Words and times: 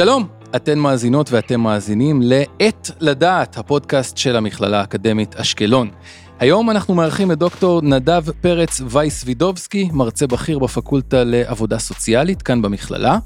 שלום, 0.00 0.26
אתן 0.56 0.78
מאזינות 0.78 1.32
ואתם 1.32 1.60
מאזינים 1.60 2.22
ל"עת 2.22 2.90
לדעת", 3.00 3.58
הפודקאסט 3.58 4.16
של 4.16 4.36
המכללה 4.36 4.80
האקדמית 4.80 5.36
אשקלון. 5.36 5.90
היום 6.38 6.70
אנחנו 6.70 6.94
מארחים 6.94 7.32
את 7.32 7.38
דוקטור 7.38 7.82
נדב 7.82 8.30
פרץ 8.40 8.80
וייס 8.84 9.22
וידובסקי, 9.26 9.88
מרצה 9.92 10.26
בכיר 10.26 10.58
בפקולטה 10.58 11.24
לעבודה 11.24 11.78
סוציאלית 11.78 12.42
כאן 12.42 12.62
במכללה. 12.62 13.18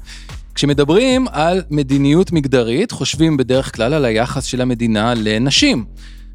כשמדברים 0.55 1.27
על 1.31 1.61
מדיניות 1.69 2.31
מגדרית, 2.31 2.91
חושבים 2.91 3.37
בדרך 3.37 3.75
כלל 3.75 3.93
על 3.93 4.05
היחס 4.05 4.43
של 4.43 4.61
המדינה 4.61 5.13
לנשים. 5.17 5.85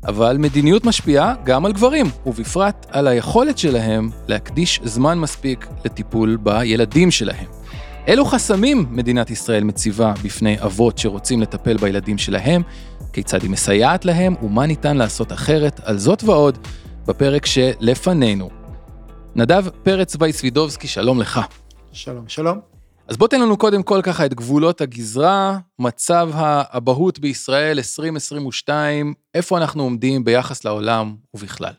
אבל 0.06 0.36
מדיניות 0.38 0.84
משפיעה 0.84 1.34
גם 1.44 1.66
על 1.66 1.72
גברים, 1.72 2.06
ובפרט 2.26 2.86
על 2.90 3.06
היכולת 3.06 3.58
שלהם 3.58 4.10
להקדיש 4.28 4.80
זמן 4.84 5.18
מספיק 5.18 5.66
לטיפול 5.84 6.36
בילדים 6.36 7.10
שלהם. 7.10 7.59
אילו 8.06 8.24
חסמים 8.24 8.86
מדינת 8.90 9.30
ישראל 9.30 9.64
מציבה 9.64 10.12
בפני 10.24 10.60
אבות 10.60 10.98
שרוצים 10.98 11.40
לטפל 11.40 11.76
בילדים 11.76 12.18
שלהם, 12.18 12.62
כיצד 13.12 13.42
היא 13.42 13.50
מסייעת 13.50 14.04
להם 14.04 14.34
ומה 14.42 14.66
ניתן 14.66 14.96
לעשות 14.96 15.32
אחרת, 15.32 15.80
על 15.84 15.98
זאת 15.98 16.24
ועוד, 16.24 16.58
בפרק 17.06 17.46
שלפנינו. 17.46 18.50
נדב 19.34 19.68
פרץ 19.82 20.16
וייסווידובסקי, 20.20 20.88
שלום 20.88 21.20
לך. 21.20 21.40
שלום, 21.92 22.24
שלום. 22.28 22.60
אז 23.08 23.16
בוא 23.16 23.28
תן 23.28 23.40
לנו 23.40 23.56
קודם 23.56 23.82
כל 23.82 24.00
ככה 24.02 24.26
את 24.26 24.34
גבולות 24.34 24.80
הגזרה, 24.80 25.58
מצב 25.78 26.30
האבהות 26.34 27.18
בישראל 27.18 27.78
2022, 27.78 29.14
איפה 29.34 29.58
אנחנו 29.58 29.82
עומדים 29.82 30.24
ביחס 30.24 30.64
לעולם 30.64 31.14
ובכלל. 31.34 31.72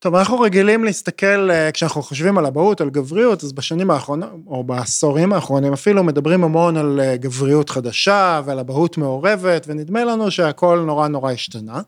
טוב, 0.00 0.14
אנחנו 0.14 0.40
רגילים 0.40 0.84
להסתכל, 0.84 1.50
אה, 1.50 1.72
כשאנחנו 1.72 2.02
חושבים 2.02 2.38
על 2.38 2.46
אבהות, 2.46 2.80
על 2.80 2.90
גבריות, 2.90 3.44
אז 3.44 3.52
בשנים 3.52 3.90
האחרונות, 3.90 4.30
או 4.46 4.64
בעשורים 4.64 5.32
האחרונים 5.32 5.72
אפילו, 5.72 6.04
מדברים 6.04 6.44
המון 6.44 6.76
על 6.76 7.00
אה, 7.00 7.16
גבריות 7.16 7.70
חדשה 7.70 8.42
ועל 8.44 8.58
אבהות 8.58 8.98
מעורבת, 8.98 9.64
ונדמה 9.68 10.04
לנו 10.04 10.30
שהכל 10.30 10.82
נורא 10.86 11.08
נורא 11.08 11.32
השתנה. 11.32 11.80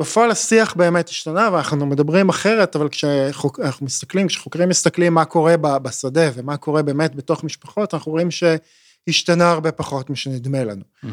בפועל 0.00 0.30
השיח 0.30 0.74
באמת 0.74 1.08
השתנה 1.08 1.48
ואנחנו 1.52 1.86
מדברים 1.86 2.28
אחרת, 2.28 2.76
אבל 2.76 2.88
כשאנחנו 2.88 3.86
מסתכלים, 3.86 4.26
כשחוקרים 4.26 4.68
מסתכלים 4.68 5.14
מה 5.14 5.24
קורה 5.24 5.56
בשדה 5.56 6.30
ומה 6.34 6.56
קורה 6.56 6.82
באמת 6.82 7.14
בתוך 7.14 7.44
משפחות, 7.44 7.94
אנחנו 7.94 8.12
רואים 8.12 8.28
שהשתנה 8.30 9.50
הרבה 9.50 9.72
פחות 9.72 10.10
משנדמה 10.10 10.64
לנו. 10.64 10.82
Mm-hmm. 11.04 11.08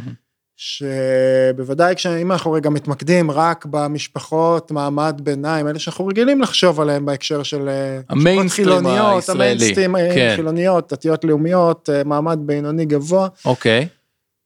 שבוודאי 0.58 1.96
כשאם 1.96 2.32
אנחנו 2.32 2.52
רגע 2.52 2.70
מתמקדים 2.70 3.32
רק 3.32 3.66
במשפחות 3.70 4.72
מעמד 4.72 5.22
ביניים, 5.24 5.68
אלה 5.68 5.80
שאנחנו 5.80 6.08
רגילים 6.08 6.42
לחשוב 6.42 6.82
עליהם 6.82 7.06
בהקשר 7.06 7.44
של 7.44 7.70
אה, 7.70 8.00
המיינסטרים 8.10 8.86
הישראלי, 8.86 9.44
המיינסטרים 9.44 9.96
אה, 9.96 10.12
כן. 10.16 10.34
חילוניות, 10.36 10.94
דתיות 10.94 11.24
לאומיות, 11.24 11.90
אה, 11.94 12.04
מעמד 12.04 12.40
בינוני 12.42 12.86
גבוה. 12.86 13.28
אוקיי. 13.46 13.88
Okay. 13.92 14.04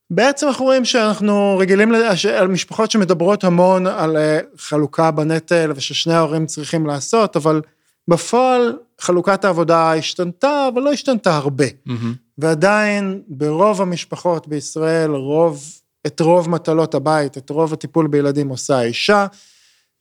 בעצם 0.09 0.47
אנחנו 0.47 0.65
רואים 0.65 0.85
שאנחנו 0.85 1.57
רגילים 1.59 1.93
על 2.37 2.47
משפחות 2.47 2.91
שמדברות 2.91 3.43
המון 3.43 3.87
על 3.87 4.17
חלוקה 4.57 5.11
בנטל 5.11 5.71
וששני 5.75 6.13
ההורים 6.13 6.45
צריכים 6.45 6.85
לעשות, 6.85 7.35
אבל 7.35 7.61
בפועל 8.07 8.77
חלוקת 8.99 9.45
העבודה 9.45 9.93
השתנתה, 9.93 10.69
אבל 10.73 10.81
לא 10.81 10.91
השתנתה 10.91 11.35
הרבה. 11.35 11.65
Mm-hmm. 11.65 11.91
ועדיין 12.37 13.21
ברוב 13.27 13.81
המשפחות 13.81 14.47
בישראל, 14.47 15.11
רוב 15.11 15.63
את 16.07 16.19
רוב 16.19 16.49
מטלות 16.49 16.95
הבית, 16.95 17.37
את 17.37 17.49
רוב 17.49 17.73
הטיפול 17.73 18.07
בילדים 18.07 18.49
עושה 18.49 18.77
האישה, 18.77 19.27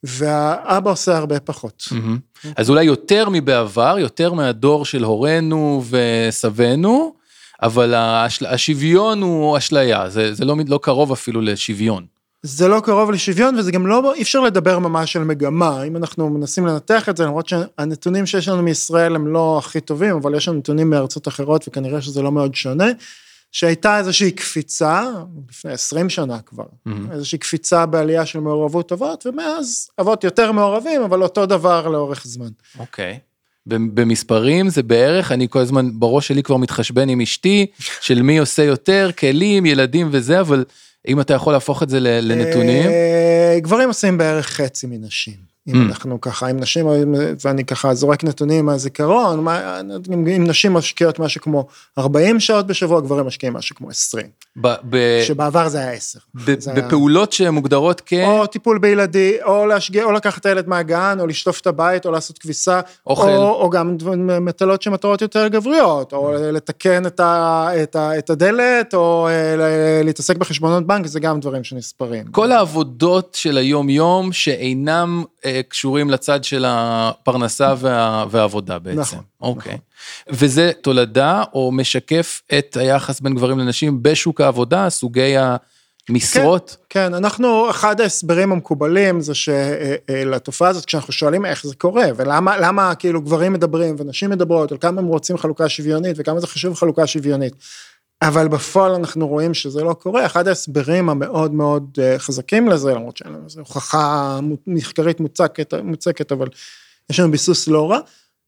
והאבא 0.03 0.91
עושה 0.91 1.17
הרבה 1.17 1.41
פחות. 1.41 1.83
Mm-hmm. 1.93 2.49
אז 2.57 2.71
אולי 2.71 2.85
יותר 2.85 3.29
מבעבר, 3.31 3.97
יותר 3.99 4.33
מהדור 4.33 4.85
של 4.85 5.05
הורינו 5.05 5.83
וסבינו, 5.91 7.15
אבל 7.63 7.95
השל... 7.95 8.47
השוויון 8.47 9.23
הוא 9.23 9.59
אשליה, 9.59 10.11
זה, 10.11 10.35
זה 10.35 10.45
לא, 10.45 10.57
לא 10.67 10.79
קרוב 10.83 11.13
אפילו 11.13 11.41
לשוויון. 11.41 12.07
זה 12.43 12.69
לא 12.69 12.81
קרוב 12.81 13.11
לשוויון 13.11 13.57
וזה 13.59 13.73
גם 13.73 13.87
לא, 13.87 14.15
אי 14.15 14.23
אפשר 14.23 14.41
לדבר 14.41 14.79
ממש 14.79 15.17
על 15.17 15.25
מגמה, 15.25 15.83
אם 15.83 15.97
אנחנו 15.97 16.31
מנסים 16.31 16.67
לנתח 16.67 17.09
את 17.09 17.17
זה, 17.17 17.25
למרות 17.25 17.49
שהנתונים 17.49 18.27
שיש 18.27 18.49
לנו 18.49 18.63
מישראל 18.63 19.15
הם 19.15 19.27
לא 19.27 19.59
הכי 19.59 19.81
טובים, 19.81 20.17
אבל 20.17 20.35
יש 20.35 20.49
לנו 20.49 20.59
נתונים 20.59 20.91
מארצות 20.91 21.29
אחרות 21.29 21.69
וכנראה 21.69 22.03
שזה 22.03 22.23
לא 22.23 22.33
מאוד 22.33 22.55
שונה. 22.55 22.87
שהייתה 23.57 23.99
איזושהי 23.99 24.31
קפיצה, 24.31 25.05
לפני 25.49 25.73
20 25.73 26.09
שנה 26.09 26.39
כבר, 26.47 26.65
mm-hmm. 26.65 27.13
איזושהי 27.13 27.39
קפיצה 27.39 27.87
בעלייה 27.87 28.27
של 28.27 28.41
מעורבות 28.41 28.93
אבות, 28.93 29.27
ומאז 29.27 29.89
אבות 30.01 30.25
יותר 30.25 30.53
מעורבים, 30.53 31.03
אבל 31.03 31.23
אותו 31.23 31.47
דבר 31.47 31.89
לאורך 31.89 32.23
זמן. 32.25 32.49
אוקיי. 32.79 33.19
Okay. 33.19 33.19
במספרים 33.67 34.69
זה 34.69 34.83
בערך, 34.83 35.33
אני 35.33 35.47
כל 35.51 35.59
הזמן 35.59 35.91
בראש 35.93 36.29
שלי 36.29 36.43
כבר 36.43 36.57
מתחשבן 36.57 37.09
עם 37.09 37.21
אשתי, 37.21 37.67
של 38.01 38.23
מי 38.23 38.39
עושה 38.39 38.63
יותר, 38.63 39.11
כלים, 39.19 39.67
ילדים 39.67 40.09
וזה, 40.11 40.41
אבל 40.41 40.65
אם 41.09 41.21
אתה 41.21 41.35
יכול 41.35 41.53
להפוך 41.53 41.83
את 41.83 41.89
זה 41.89 42.01
לנתונים? 42.01 42.91
אה, 42.91 43.57
גברים 43.61 43.89
עושים 43.89 44.19
בערך 44.19 44.47
חצי 44.47 44.87
מנשים. 44.87 45.56
אם 45.69 45.75
mm. 45.75 45.89
אנחנו 45.89 46.21
ככה, 46.21 46.47
עם 46.47 46.61
נשים, 46.61 46.87
ואני 47.45 47.65
ככה 47.65 47.95
זורק 47.95 48.25
נתונים 48.25 48.67
מהזיכרון, 48.67 49.47
אם 50.13 50.45
נשים 50.45 50.73
משקיעות 50.73 51.19
משהו 51.19 51.41
כמו 51.41 51.67
40 51.99 52.41
שעות 52.41 52.67
בשבוע, 52.67 53.01
גברים 53.01 53.27
משקיעים 53.27 53.53
משהו 53.53 53.77
כמו 53.77 53.91
20. 53.91 54.27
ב, 54.61 54.75
ב, 54.91 55.23
שבעבר 55.27 55.69
זה 55.69 55.79
היה 55.79 55.93
10. 55.93 56.19
ב, 56.35 56.61
זה 56.61 56.73
בפעולות 56.73 57.33
היה... 57.33 57.37
שמוגדרות 57.37 58.03
כ... 58.07 58.13
או 58.13 58.47
טיפול 58.47 58.79
בילדי, 58.79 59.37
או 59.43 59.67
להשגיע, 59.67 60.05
או 60.05 60.13
לקחת 60.13 60.41
את 60.41 60.47
הילד 60.47 60.69
מהגן, 60.69 61.17
או 61.21 61.27
לשטוף 61.27 61.61
את 61.61 61.67
הבית, 61.67 62.07
או 62.07 62.11
לעשות 62.11 62.39
כביסה, 62.39 62.81
אוכל. 63.07 63.29
או, 63.29 63.55
או 63.55 63.71
גם 63.71 63.97
מטלות 64.41 64.83
שמטרות 64.83 65.23
יותר 65.23 65.49
גבריות, 65.49 66.13
או 66.13 66.35
mm. 66.35 66.39
לתקן 66.39 67.07
את, 67.07 67.21
ה, 67.21 67.69
את, 67.83 67.97
ה, 67.97 68.19
את 68.19 68.31
הדלת, 68.31 68.95
או 68.95 69.29
אה, 69.29 70.03
להתעסק 70.05 70.37
בחשבונות 70.37 70.87
בנק, 70.87 71.07
זה 71.07 71.21
גם 71.21 71.41
דברים 71.41 71.65
שנספרים. 71.65 72.27
כל 72.27 72.53
העבודות 72.53 73.35
של 73.35 73.59
היום-יום 73.59 74.33
שאינם... 74.33 75.25
אה, 75.47 75.61
קשורים 75.69 76.11
לצד 76.11 76.45
של 76.45 76.65
הפרנסה 76.69 77.75
וה, 77.79 78.25
והעבודה 78.31 78.79
בעצם. 78.79 79.01
נכון. 79.01 79.23
אוקיי. 79.41 79.73
נכון. 79.73 79.85
וזה 80.29 80.73
תולדה 80.83 81.45
או 81.55 81.73
משקף 81.73 82.43
את 82.59 82.77
היחס 82.77 83.21
בין 83.21 83.35
גברים 83.35 83.59
לנשים 83.59 84.03
בשוק 84.03 84.41
העבודה, 84.41 84.91
סוגי 84.91 85.35
המשרות? 86.09 86.77
כן, 86.89 87.09
כן, 87.09 87.15
אנחנו, 87.15 87.71
אחד 87.71 88.01
ההסברים 88.01 88.53
המקובלים 88.53 89.21
זה 89.21 89.33
שלתופעה 89.35 90.69
הזאת, 90.69 90.85
כשאנחנו 90.85 91.13
שואלים 91.13 91.47
איך 91.47 91.67
זה 91.67 91.75
קורה, 91.75 92.07
ולמה 92.17 92.57
למה, 92.57 92.95
כאילו 92.95 93.23
גברים 93.23 93.53
מדברים 93.53 93.97
ונשים 93.99 94.31
מדברות, 94.31 94.73
על 94.73 94.79
כמה 94.79 95.01
הם 95.01 95.07
רוצים 95.07 95.39
חלוקה 95.39 95.69
שוויונית 95.69 96.17
וכמה 96.17 96.41
זה 96.41 96.47
חשוב 96.47 96.75
חלוקה 96.75 97.07
שוויונית. 97.07 97.55
אבל 98.23 98.49
בפועל 98.49 98.93
אנחנו 98.93 99.29
רואים 99.29 99.55
שזה 99.55 99.85
לא 99.85 99.93
קורה, 99.93 100.27
אחד 100.27 100.49
ההסברים 100.49 101.09
המאוד 101.09 101.55
מאוד 101.55 101.99
אה, 102.03 102.19
חזקים 102.19 102.69
לזה, 102.69 102.95
למרות 102.95 103.17
שאין 103.17 103.33
לנו 103.33 103.45
איזו 103.45 103.61
הוכחה 103.61 104.39
מחקרית 104.67 105.21
מוצקת, 105.21 105.75
מוצקת, 105.75 106.33
אבל 106.33 106.49
יש 107.11 107.21
לנו 107.21 107.31
ביסוס 107.31 107.69
לא 107.69 107.91
רע, 107.91 107.99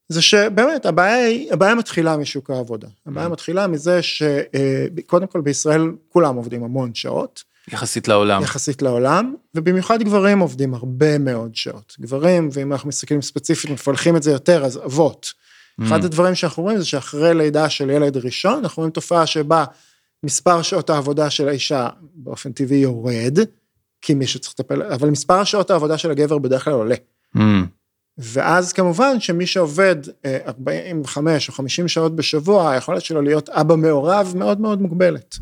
זה 0.09 0.21
שבאמת 0.21 0.85
הבעיה 0.85 1.25
היא, 1.25 1.53
הבעיה 1.53 1.75
מתחילה 1.75 2.17
משוק 2.17 2.49
העבודה. 2.49 2.87
הבעיה 3.05 3.27
mm. 3.27 3.29
מתחילה 3.29 3.67
מזה 3.67 3.99
שקודם 4.01 5.27
כל 5.27 5.41
בישראל 5.41 5.91
כולם 6.09 6.35
עובדים 6.35 6.63
המון 6.63 6.93
שעות. 6.93 7.43
יחסית 7.67 8.07
לעולם. 8.07 8.43
יחסית 8.43 8.81
לעולם, 8.81 9.35
ובמיוחד 9.55 10.03
גברים 10.03 10.39
עובדים 10.39 10.73
הרבה 10.73 11.17
מאוד 11.17 11.55
שעות. 11.55 11.95
גברים, 12.01 12.49
ואם 12.53 12.71
אנחנו 12.71 12.89
מסתכלים 12.89 13.21
ספציפית, 13.21 13.71
מפלחים 13.71 14.15
את 14.15 14.23
זה 14.23 14.31
יותר, 14.31 14.65
אז 14.65 14.77
אבות. 14.77 15.33
אחד 15.83 16.01
mm. 16.01 16.05
הדברים 16.05 16.35
שאנחנו 16.35 16.63
רואים 16.63 16.77
זה 16.77 16.85
שאחרי 16.85 17.33
לידה 17.33 17.69
של 17.69 17.89
ילד 17.89 18.17
ראשון, 18.17 18.59
אנחנו 18.59 18.81
רואים 18.81 18.91
תופעה 18.91 19.25
שבה 19.25 19.65
מספר 20.23 20.61
שעות 20.61 20.89
העבודה 20.89 21.29
של 21.29 21.47
האישה 21.47 21.89
באופן 22.01 22.51
טבעי 22.51 22.77
יורד, 22.77 23.39
כי 24.01 24.13
מי 24.13 24.27
שצריך 24.27 24.53
לטפל, 24.59 24.83
אבל 24.83 25.09
מספר 25.09 25.43
שעות 25.43 25.71
העבודה 25.71 25.97
של 25.97 26.11
הגבר 26.11 26.37
בדרך 26.37 26.63
כלל 26.63 26.73
עולה. 26.73 26.95
Mm. 27.37 27.39
ואז 28.21 28.73
כמובן 28.73 29.19
שמי 29.19 29.45
שעובד 29.45 29.95
45 30.47 31.49
אה, 31.49 31.53
או 31.53 31.57
50 31.57 31.87
שעות 31.87 32.15
בשבוע, 32.15 32.71
היכולת 32.71 33.01
שלו 33.01 33.21
להיות 33.21 33.49
אבא 33.49 33.75
מעורב 33.75 34.33
מאוד 34.35 34.61
מאוד 34.61 34.81
מוגבלת. 34.81 35.35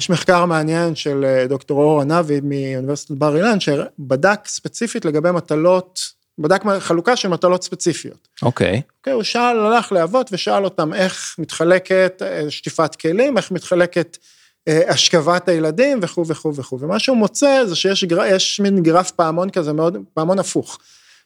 יש 0.00 0.10
מחקר 0.10 0.44
מעניין 0.44 0.94
של 0.94 1.24
אה, 1.24 1.46
דוקטור 1.46 1.82
אור 1.82 2.00
ענבי 2.00 2.40
מאוניברסיטת 2.42 3.10
בר 3.10 3.36
אילן, 3.36 3.60
שבדק 3.60 4.40
ספציפית 4.46 5.04
לגבי 5.04 5.30
מטלות, 5.30 6.17
בדק 6.38 6.62
חלוקה 6.78 7.16
של 7.16 7.28
מטלות 7.28 7.64
ספציפיות. 7.64 8.28
אוקיי. 8.42 8.66
Okay. 8.66 8.92
אוקיי, 8.98 9.12
okay, 9.12 9.16
הוא 9.16 9.22
שאל, 9.22 9.58
הלך 9.58 9.92
לאבות 9.92 10.28
ושאל 10.32 10.64
אותם 10.64 10.94
איך 10.94 11.36
מתחלקת 11.38 12.22
אה, 12.22 12.50
שטיפת 12.50 12.94
כלים, 12.94 13.36
איך 13.36 13.50
מתחלקת 13.50 14.18
אה, 14.68 14.90
השכבת 14.90 15.48
הילדים 15.48 15.98
וכו' 16.02 16.26
וכו' 16.26 16.54
וכו'. 16.54 16.80
ומה 16.80 16.98
שהוא 16.98 17.16
מוצא 17.16 17.64
זה 17.66 17.76
שיש 17.76 18.04
גר, 18.04 18.22
מין 18.60 18.82
גרף 18.82 19.10
פעמון 19.10 19.50
כזה 19.50 19.72
מאוד, 19.72 19.96
פעמון 20.14 20.38
הפוך, 20.38 20.78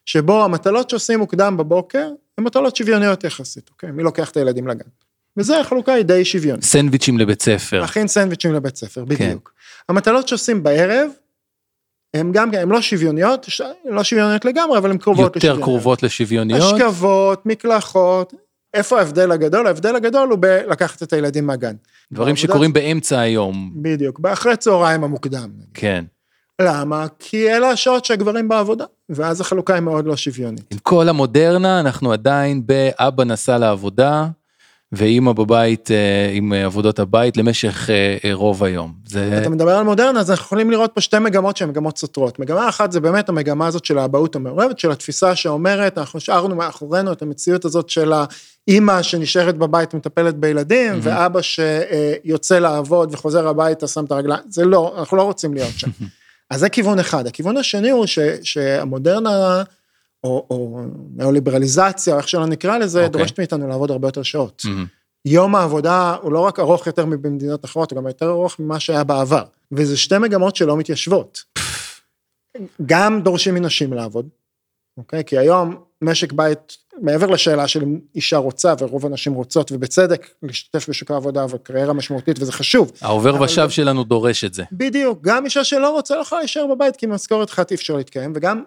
שבו 0.06 0.44
המטלות 0.44 0.91
שעושים 0.91 1.19
מוקדם 1.19 1.56
בבוקר, 1.56 2.08
הן 2.38 2.44
מטלות 2.44 2.76
שוויוניות 2.76 3.25
יחסית, 3.25 3.70
אוקיי? 3.70 3.91
מי 3.91 4.03
לוקח 4.03 4.31
את 4.31 4.37
הילדים 4.37 4.69
לגן? 4.69 4.88
וזה 5.37 5.61
החלוקה 5.61 5.93
היא 5.93 6.05
די 6.05 6.25
שוויונית. 6.25 6.65
סנדוויצ'ים 6.65 7.19
לבית 7.19 7.43
ספר. 7.43 7.81
להכין 7.81 8.08
סנדוויצ'ים 8.08 8.55
לבית 8.55 8.76
ספר, 8.76 9.00
כן. 9.00 9.06
בדיוק. 9.06 9.53
כן. 9.56 9.93
המטלות 9.93 10.29
שעושים 10.29 10.62
בערב, 10.62 11.11
הן 12.14 12.32
גם, 12.32 12.50
הן 12.55 12.69
לא 12.69 12.81
שוויוניות, 12.81 13.47
לא 13.85 14.03
שוויוניות 14.03 14.44
לגמרי, 14.44 14.79
אבל 14.79 14.91
הן 14.91 14.99
קרובות 14.99 15.37
לשוויוניות. 15.37 15.59
יותר 15.59 15.64
קרובות 15.64 16.03
לשוויוניות. 16.03 16.75
השכבות, 16.75 17.47
מקלחות, 17.47 18.32
איפה 18.75 18.99
ההבדל 18.99 19.32
הגדול? 19.32 19.67
ההבדל 19.67 19.97
הגדול 19.97 20.29
הוא 20.31 20.38
בלקחת 20.41 21.03
את 21.03 21.12
הילדים 21.12 21.47
מהגן. 21.47 21.75
דברים 22.12 22.37
שקורים 22.37 22.73
באמצע 22.73 23.20
היום. 23.20 23.73
בדיוק, 23.76 24.19
באחרי 24.19 24.56
צהריים 24.56 25.05
המוקדם. 25.05 25.50
כן. 25.75 26.05
למה? 26.62 27.06
כי 27.19 27.50
אלה 27.50 27.70
השעות 27.70 28.05
שהגברים 28.05 28.49
בעבודה, 28.49 28.85
ואז 29.08 29.41
החלוקה 29.41 29.75
היא 29.75 29.82
מאוד 29.82 30.06
לא 30.06 30.17
שוויונית. 30.17 30.65
עם 30.70 30.79
כל 30.79 31.08
המודרנה, 31.08 31.81
אנחנו 31.81 32.12
עדיין 32.12 32.67
באבא 32.67 33.25
נסע 33.25 33.58
לעבודה, 33.58 34.26
ואימא 34.93 35.33
בבית 35.33 35.91
אה, 35.91 36.31
עם 36.33 36.53
עבודות 36.53 36.99
הבית 36.99 37.37
למשך 37.37 37.91
אה, 37.91 38.17
אה, 38.25 38.35
רוב 38.35 38.65
היום. 38.65 38.93
זה... 39.06 39.39
אתה 39.39 39.49
מדבר 39.49 39.71
על 39.71 39.85
מודרנה, 39.85 40.21
אז 40.21 40.31
אנחנו 40.31 40.44
יכולים 40.44 40.71
לראות 40.71 40.91
פה 40.94 41.00
שתי 41.00 41.19
מגמות 41.19 41.56
שהן 41.56 41.69
מגמות 41.69 41.99
סותרות. 41.99 42.39
מגמה 42.39 42.69
אחת 42.69 42.93
זה 42.93 43.00
באמת 43.00 43.29
המגמה 43.29 43.67
הזאת 43.67 43.85
של 43.85 43.99
האבהות 43.99 44.37
המעורבת, 44.37 44.79
של 44.79 44.91
התפיסה 44.91 45.35
שאומרת, 45.37 45.99
אנחנו 45.99 46.17
השארנו 46.17 46.56
מאחורינו 46.56 47.12
את 47.12 47.23
המציאות 47.23 47.65
הזאת 47.65 47.89
של 47.89 48.12
האימא 48.12 49.03
שנשארת 49.03 49.59
בבית 49.59 49.94
מטפלת 49.94 50.37
בילדים, 50.37 50.93
mm-hmm. 50.93 51.03
ואבא 51.03 51.41
שיוצא 51.43 52.59
לעבוד 52.59 53.15
וחוזר 53.15 53.49
הביתה, 53.49 53.87
שם 53.87 54.05
את 54.05 54.12
הרגליים, 54.12 54.43
זה 54.49 54.65
לא, 54.65 54.94
אנחנו 54.99 55.17
לא 55.17 55.23
רוצים 55.23 55.55
להיות 55.55 55.73
שם. 55.77 55.91
אז 56.50 56.61
זה 56.61 56.69
כיוון 56.69 56.99
אחד. 56.99 57.27
הכיוון 57.27 57.56
השני 57.56 57.91
הוא 57.91 58.06
ש, 58.06 58.19
שהמודרנה, 58.43 59.62
או, 60.25 60.47
או 60.51 60.81
ניאו-ליברליזציה, 61.17 62.17
איך 62.17 62.29
שלא 62.29 62.47
נקרא 62.47 62.79
לזה, 62.79 62.99
okay. 62.99 63.07
אוקיי. 63.07 63.19
דורשת 63.19 63.39
מאיתנו 63.39 63.69
לעבוד 63.69 63.91
הרבה 63.91 64.09
יותר 64.09 64.23
שעות. 64.23 64.63
Mm-hmm. 64.67 65.03
יום 65.25 65.55
העבודה 65.55 66.17
הוא 66.23 66.33
לא 66.33 66.41
רק 66.41 66.59
ארוך 66.59 66.87
יותר 66.87 67.07
מבמדינות 67.07 67.65
אחרות, 67.65 67.91
הוא 67.91 67.97
גם 67.97 68.07
יותר 68.07 68.31
ארוך 68.31 68.59
ממה 68.59 68.81
שהיה 68.81 69.05
בעבר. 69.05 69.45
וזה 69.73 69.97
שתי 69.97 70.19
מגמות 70.19 70.57
שלא 70.57 70.77
מתיישבות. 70.77 71.43
גם 72.87 73.21
דורשים 73.23 73.55
מנשים 73.55 73.93
לעבוד, 73.93 74.29
אוקיי? 74.97 75.25
כי 75.25 75.39
היום 75.39 75.77
משק 76.03 76.33
בית, 76.33 76.77
מעבר 77.01 77.27
לשאלה 77.27 77.69
של 77.69 77.85
אישה 78.15 78.37
רוצה, 78.37 78.75
ורוב 78.79 79.07
הנשים 79.07 79.35
רוצות, 79.35 79.73
ובצדק, 79.73 80.31
להשתתף 80.43 80.89
בשוק 80.89 81.11
העבודה 81.11 81.47
וקריירה 81.51 81.93
משמעותית, 81.93 82.39
וזה 82.41 82.53
חשוב. 82.53 82.93
העובר 83.01 83.43
ושב 83.43 83.71
שלנו 83.71 84.05
דורש 84.05 84.45
את 84.45 84.55
זה. 84.55 84.65
בדיוק, 84.73 85.19
גם 85.23 85.45
אישה 85.45 85.65
שלא 85.65 85.91
רוצה 85.91 86.17
לא 86.17 86.21
יכולה 86.21 86.41
להישאר 86.41 86.67
בבית, 86.67 86.97
כי 86.97 87.07
משכורת 87.07 87.51
אחת 87.51 87.71
אי 87.71 87.77
אפשר 87.77 87.97
להתקיים, 87.97 88.33
וגם 88.37 88.63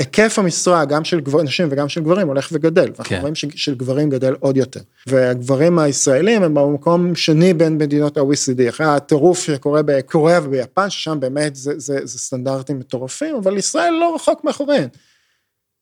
היקף 0.00 0.38
המשרה, 0.38 0.84
גם 0.84 1.04
של 1.04 1.20
גבר, 1.20 1.42
נשים 1.42 1.68
וגם 1.70 1.88
של 1.88 2.00
גברים, 2.00 2.28
הולך 2.28 2.48
וגדל. 2.52 2.84
ואנחנו 2.84 3.04
כן. 3.04 3.20
רואים 3.20 3.34
של 3.34 3.74
גברים 3.74 4.10
גדל 4.10 4.34
עוד 4.40 4.56
יותר. 4.56 4.80
והגברים 5.06 5.78
הישראלים 5.78 6.42
הם 6.42 6.54
במקום 6.54 7.14
שני 7.14 7.54
בין 7.54 7.78
מדינות 7.78 8.16
ה-OECD, 8.16 8.68
אחרי 8.68 8.86
הטירוף 8.86 9.38
שקורה 9.38 9.82
בקוריאה 9.82 10.38
וביפן, 10.42 10.90
ששם 10.90 11.20
באמת 11.20 11.56
זה, 11.56 11.72
זה, 11.76 11.98
זה 12.02 12.18
סטנדרטים 12.18 12.78
מטורפים, 12.78 13.36
אבל 13.36 13.56
ישראל 13.56 13.92
לא 14.00 14.14
רחוק 14.14 14.44
מאחוריהם. 14.44 14.88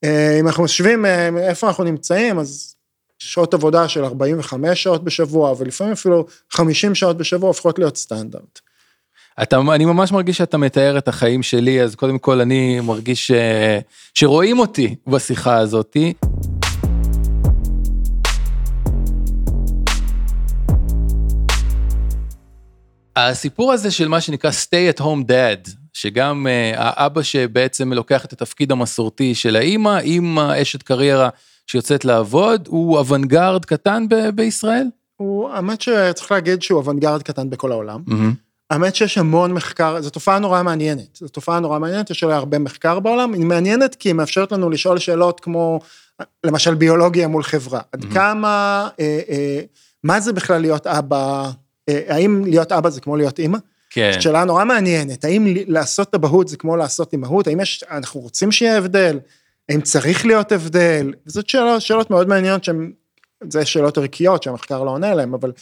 אה, 0.05 0.37
אם 0.41 0.47
אנחנו 0.47 0.65
משווים 0.65 1.07
אה, 1.07 1.29
איפה 1.39 1.69
אנחנו 1.69 1.85
נמצאים, 1.85 2.39
אז 2.39 2.75
שעות 3.19 3.55
עבודה 3.55 3.89
של 3.89 4.05
45 4.05 4.83
שעות 4.83 5.05
בשבוע, 5.05 5.55
ולפעמים 5.59 5.93
אפילו 5.93 6.27
50 6.51 6.95
שעות 6.95 7.17
בשבוע 7.17 7.49
הופכות 7.49 7.79
להיות 7.79 7.97
סטנדרט. 7.97 8.61
אתה, 9.43 9.61
אני 9.75 9.85
ממש 9.85 10.13
מרגיש 10.13 10.39
שאתה 10.39 10.59
מתאר 10.59 10.99
את 10.99 11.09
החיים 11.09 11.43
שלי, 11.43 11.83
אז 11.83 11.95
קודם 11.95 12.19
כל 12.19 12.41
אני 12.41 12.81
מרגיש 12.81 13.27
ש, 13.27 13.31
אה, 13.31 13.79
שרואים 14.15 14.59
אותי 14.59 14.95
בשיחה 15.07 15.57
הזאתי. 15.57 16.13
הסיפור 23.17 23.73
הזה 23.73 23.91
של 23.91 24.09
מה 24.09 24.21
שנקרא 24.21 24.51
stay 24.51 24.97
at 24.97 25.01
home 25.01 25.25
dad, 25.29 25.71
שגם 25.93 26.47
uh, 26.47 26.79
האבא 26.79 27.23
שבעצם 27.23 27.93
לוקח 27.93 28.25
את 28.25 28.33
התפקיד 28.33 28.73
המסורתי 28.73 29.35
של 29.35 29.57
האימא, 29.57 29.99
עם 30.03 30.39
אשת 30.39 30.83
קריירה 30.83 31.29
שיוצאת 31.67 32.05
לעבוד, 32.05 32.69
הוא 32.69 32.99
אוונגרד 32.99 33.65
קטן 33.65 34.07
ב- 34.09 34.29
בישראל? 34.35 34.87
הוא, 35.17 35.51
האמת 35.51 35.81
שצריך 35.81 36.33
להגיד 36.33 36.63
שהוא 36.63 36.79
אוונגרד 36.79 37.23
קטן 37.23 37.51
בכל 37.51 37.73
העולם. 37.73 38.01
Mm-hmm. 38.09 38.48
האמת 38.71 38.97
שיש 38.97 39.19
המון 39.19 39.53
מחקר, 39.53 40.03
זו 40.03 40.11
תופעה 40.11 40.39
נורא 40.39 40.63
מעניינת, 40.63 41.17
זו 41.17 41.29
תופעה 41.29 41.61
נורא 41.61 41.79
מעניינת, 41.79 42.11
יש 42.11 42.25
עליה 42.25 42.37
הרבה 42.37 42.59
מחקר 42.59 43.01
בעולם, 43.01 43.33
היא 43.33 43.45
מעניינת 43.45 43.95
כי 43.95 44.09
היא 44.09 44.15
מאפשרת 44.15 44.53
לנו 44.53 44.71
לשאול 44.71 44.99
שאלות 44.99 45.41
כמו, 45.41 45.81
למשל 46.45 46.75
ביולוגיה 46.75 47.29
מול 47.29 47.43
חברה, 47.43 47.81
עד 47.93 48.05
mm-hmm. 48.05 48.15
כמה, 48.15 48.89
אה, 49.01 49.21
אה, 49.29 49.61
מה 50.05 50.21
זה 50.21 50.33
בכלל 50.33 50.61
להיות 50.61 50.87
אבא, 50.87 51.51
אה, 51.89 52.01
האם 52.09 52.45
להיות 52.45 52.73
אבא 52.73 52.91
זה 52.91 53.01
כמו 53.01 53.17
להיות 53.17 53.39
אימא? 53.39 53.59
כן. 53.91 54.11
זו 54.15 54.23
שאלה 54.23 54.45
נורא 54.45 54.65
מעניינת, 54.65 55.25
האם 55.25 55.47
לעשות 55.67 56.15
אבהות 56.15 56.49
זה 56.49 56.57
כמו 56.57 56.77
לעשות 56.77 57.13
אימהות, 57.13 57.47
האם 57.47 57.61
יש, 57.61 57.85
אנחנו 57.91 58.21
רוצים 58.21 58.53
שיהיה 58.53 58.79
הבדל, 58.79 59.19
האם 59.69 59.81
צריך 59.81 60.27
להיות 60.27 60.53
הבדל, 60.53 61.13
וזאת 61.27 61.49
שאלות, 61.49 61.83
שאלות 61.83 62.11
מאוד 62.11 62.29
מעניינות 62.29 62.65
שהן, 62.65 62.93
זה 63.51 63.67
שאלות 63.67 63.99
ערכיות 63.99 64.43
שהמחקר 64.43 64.85
לא 64.85 64.91
עונה 64.91 65.11
עליהן, 65.11 65.35
אבל 65.35 65.53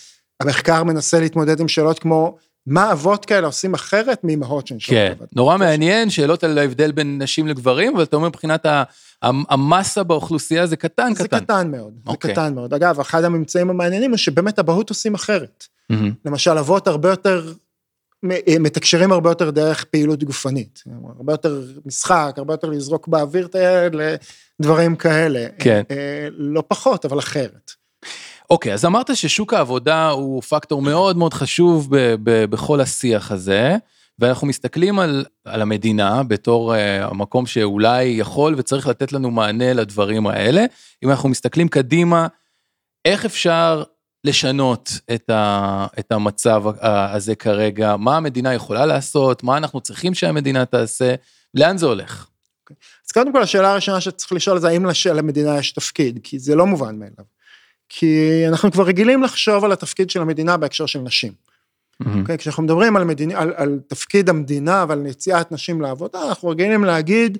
המחקר 0.40 0.84
מנסה 0.84 1.20
להתמודד 1.20 1.60
עם 1.60 1.68
שאלות 1.68 1.98
כמו, 1.98 2.36
מה 2.66 2.92
אבות 2.92 3.24
כאלה 3.24 3.46
עושים 3.46 3.74
אחרת 3.74 4.24
מאימהות 4.24 4.66
שנשארות 4.66 5.18
כן. 5.18 5.24
נורא 5.32 5.56
מעניין, 5.56 6.10
שאלות 6.10 6.44
על 6.44 6.58
ההבדל 6.58 6.92
בין 6.92 7.22
נשים 7.22 7.48
לגברים, 7.48 7.94
אבל 7.94 8.02
אתה 8.02 8.16
אומר 8.16 8.28
מבחינת 8.28 8.66
המסה 9.22 10.02
באוכלוסייה 10.02 10.66
זה 10.66 10.76
קטן, 10.76 11.14
זה 11.14 11.24
קטן. 11.24 11.38
זה 11.38 11.44
קטן 11.44 11.70
מאוד, 11.70 11.92
okay. 11.92 12.04
זה 12.04 12.10
אוקיי. 12.10 12.32
קטן 12.32 12.54
מאוד. 12.54 12.74
אגב, 12.74 13.00
אחד 13.00 13.24
הממצאים 13.24 13.70
המעניינים 13.70 14.10
הוא 14.10 14.18
שבאמת 14.18 14.58
אבהות 14.58 14.88
עושים 14.88 15.14
אחרת. 15.14 15.66
Mm-hmm. 15.92 15.94
למשל, 16.24 16.58
אבות 16.58 16.86
הרבה 16.86 17.10
יותר, 17.10 17.52
מתקשרים 18.60 19.12
הרבה 19.12 19.30
יותר 19.30 19.50
דרך 19.50 19.84
פעילות 19.84 20.24
גופנית. 20.24 20.82
הרבה 21.18 21.32
יותר 21.32 21.62
משחק, 21.86 22.34
הרבה 22.36 22.54
יותר 22.54 22.68
לזרוק 22.68 23.08
באוויר 23.08 23.46
את 23.46 23.54
הילד 23.54 23.96
לדברים 24.60 24.96
כאלה. 24.96 25.46
כן. 25.58 25.82
אה, 25.90 26.28
לא 26.30 26.62
פחות, 26.68 27.04
אבל 27.04 27.18
אחרת. 27.18 27.72
אוקיי, 28.50 28.74
אז 28.74 28.84
אמרת 28.84 29.16
ששוק 29.16 29.54
העבודה 29.54 30.08
הוא 30.08 30.42
פקטור 30.42 30.82
מאוד 30.82 31.16
מאוד 31.16 31.34
חשוב 31.34 31.88
ב- 31.90 32.14
ב- 32.22 32.44
בכל 32.44 32.80
השיח 32.80 33.32
הזה, 33.32 33.76
ואנחנו 34.18 34.46
מסתכלים 34.46 34.98
על, 34.98 35.24
על 35.44 35.62
המדינה 35.62 36.22
בתור 36.22 36.74
uh, 36.74 36.78
המקום 37.04 37.46
שאולי 37.46 38.04
יכול 38.04 38.54
וצריך 38.58 38.86
לתת 38.86 39.12
לנו 39.12 39.30
מענה 39.30 39.72
לדברים 39.72 40.26
האלה. 40.26 40.64
אם 41.04 41.10
אנחנו 41.10 41.28
מסתכלים 41.28 41.68
קדימה, 41.68 42.26
איך 43.04 43.24
אפשר 43.24 43.82
לשנות 44.24 44.90
את, 45.14 45.30
ה, 45.30 45.86
את 45.98 46.12
המצב 46.12 46.64
הזה 46.80 47.34
כרגע, 47.34 47.96
מה 47.96 48.16
המדינה 48.16 48.54
יכולה 48.54 48.86
לעשות, 48.86 49.42
מה 49.42 49.56
אנחנו 49.56 49.80
צריכים 49.80 50.14
שהמדינה 50.14 50.64
תעשה, 50.64 51.14
לאן 51.54 51.78
זה 51.78 51.86
הולך? 51.86 52.22
Okay. 52.22 52.30
אוקיי. 52.62 52.76
אז 53.06 53.12
קודם 53.12 53.32
כל 53.32 53.42
השאלה 53.42 53.70
הראשונה 53.72 54.00
שצריך 54.00 54.32
לשאול 54.32 54.58
זה 54.58 54.68
האם 54.68 54.86
למדינה 55.14 55.58
יש 55.58 55.72
תפקיד, 55.72 56.18
כי 56.22 56.38
זה 56.38 56.54
לא 56.54 56.66
מובן 56.66 56.98
מאליו. 56.98 57.35
כי 57.88 58.44
אנחנו 58.48 58.72
כבר 58.72 58.84
רגילים 58.84 59.22
לחשוב 59.22 59.64
על 59.64 59.72
התפקיד 59.72 60.10
של 60.10 60.20
המדינה 60.20 60.56
בהקשר 60.56 60.86
של 60.86 60.98
נשים. 60.98 61.32
Mm-hmm. 61.32 62.06
Okay, 62.06 62.18
אוקיי? 62.20 62.38
כשאנחנו 62.38 62.62
מדברים 62.62 62.96
על, 62.96 63.04
מדיני, 63.04 63.34
על, 63.34 63.52
על 63.56 63.78
תפקיד 63.86 64.28
המדינה 64.28 64.84
ועל 64.88 65.06
יציאת 65.06 65.52
נשים 65.52 65.80
לעבודה, 65.80 66.28
אנחנו 66.28 66.48
רגילים 66.48 66.84
להגיד, 66.84 67.38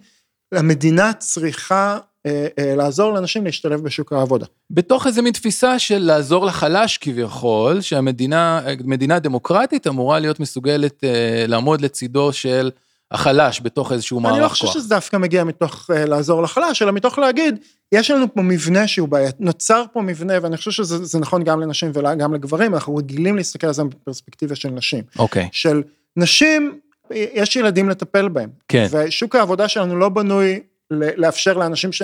המדינה 0.53 1.13
צריכה 1.13 1.99
אה, 2.27 2.47
אה, 2.59 2.75
לעזור 2.77 3.13
לאנשים 3.13 3.45
להשתלב 3.45 3.81
בשוק 3.81 4.13
העבודה. 4.13 4.47
בתוך 4.71 5.07
איזה 5.07 5.23
מין 5.23 5.33
תפיסה 5.33 5.79
של 5.79 5.99
לעזור 5.99 6.47
לחלש 6.47 6.99
כביכול, 6.99 7.81
שהמדינה, 7.81 8.61
מדינה 8.85 9.19
דמוקרטית 9.19 9.87
אמורה 9.87 10.19
להיות 10.19 10.41
מסוגלת 10.41 11.05
אה, 11.05 11.45
לעמוד 11.49 11.81
לצידו 11.81 12.33
של 12.33 12.71
החלש 13.11 13.61
בתוך 13.63 13.93
איזשהו 13.93 14.21
מערך 14.21 14.33
כוח. 14.33 14.39
אני 14.39 14.45
לא 14.45 14.49
חושב 14.49 14.67
שזה 14.67 14.89
דווקא 14.89 15.17
מגיע 15.17 15.45
מתוך 15.45 15.91
uh, 15.91 15.95
לעזור 15.95 16.43
לחלש, 16.43 16.83
אלא 16.83 16.93
מתוך 16.93 17.19
להגיד, 17.19 17.59
יש 17.93 18.11
לנו 18.11 18.35
פה 18.35 18.43
מבנה 18.43 18.89
שהוא 18.89 19.09
בעיה, 19.09 19.31
נוצר 19.41 19.85
פה 19.93 20.03
מבנה, 20.03 20.35
ואני 20.43 20.57
חושב 20.57 20.71
שזה 20.71 21.19
נכון 21.19 21.45
גם 21.45 21.61
לנשים 21.61 21.91
וגם 21.95 22.35
לגברים, 22.35 22.75
אנחנו 22.75 22.97
רגילים 22.97 23.37
להסתכל 23.37 23.67
על 23.67 23.73
זה 23.73 23.85
בפרספקטיבה 23.85 24.55
של 24.55 24.69
נשים. 24.69 25.05
אוקיי. 25.19 25.45
Okay. 25.45 25.49
של 25.53 25.83
נשים, 26.17 26.81
יש 27.11 27.57
ילדים 27.57 27.89
לטפל 27.89 28.29
בהם. 28.29 28.51
כן. 28.69 28.87
ושוק 28.91 29.35
העבודה 29.35 29.69
שלנו 29.69 29.99
לא 29.99 30.09
בנוי 30.09 30.61
לאפשר 30.91 31.55
לאנשים 31.55 31.93
ש... 31.93 32.03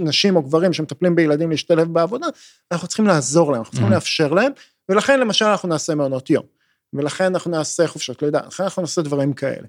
נשים 0.00 0.36
או 0.36 0.42
גברים 0.42 0.72
שמטפלים 0.72 1.14
בילדים 1.14 1.50
להשתלב 1.50 1.92
בעבודה, 1.92 2.26
אנחנו 2.72 2.88
צריכים 2.88 3.06
לעזור 3.06 3.52
להם, 3.52 3.60
אנחנו 3.60 3.72
צריכים 3.72 3.88
mm-hmm. 3.88 3.94
לאפשר 3.94 4.32
להם, 4.32 4.52
ולכן 4.88 5.20
למשל 5.20 5.44
אנחנו 5.44 5.68
נעשה 5.68 5.94
מעונות 5.94 6.30
יום, 6.30 6.44
ולכן 6.92 7.24
אנחנו 7.24 7.50
נעשה 7.50 7.86
חופשות 7.86 8.22
לידה, 8.22 8.40
לכן 8.46 8.62
אנחנו 8.62 8.82
נעשה 8.82 9.02
דברים 9.02 9.32
כאלה. 9.32 9.66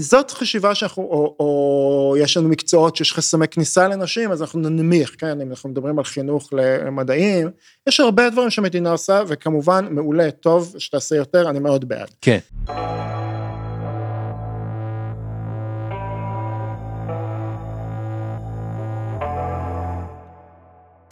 זאת 0.00 0.30
חשיבה 0.30 0.74
שאנחנו, 0.74 1.02
או, 1.02 1.36
או 1.40 2.16
יש 2.18 2.36
לנו 2.36 2.48
מקצועות 2.48 2.96
שיש 2.96 3.12
חסמי 3.12 3.48
כניסה 3.48 3.88
לנשים, 3.88 4.32
אז 4.32 4.42
אנחנו 4.42 4.60
ננמיך, 4.60 5.14
כן, 5.18 5.40
אם 5.40 5.50
אנחנו 5.50 5.68
מדברים 5.68 5.98
על 5.98 6.04
חינוך 6.04 6.52
למדעים, 6.52 7.50
יש 7.88 8.00
הרבה 8.00 8.30
דברים 8.30 8.50
שהמדינה 8.50 8.90
עושה, 8.90 9.22
וכמובן, 9.26 9.86
מעולה, 9.90 10.30
טוב, 10.30 10.74
שתעשה 10.78 11.16
יותר, 11.16 11.50
אני 11.50 11.58
מאוד 11.58 11.88
בעד. 11.88 12.08
כן. 12.20 12.38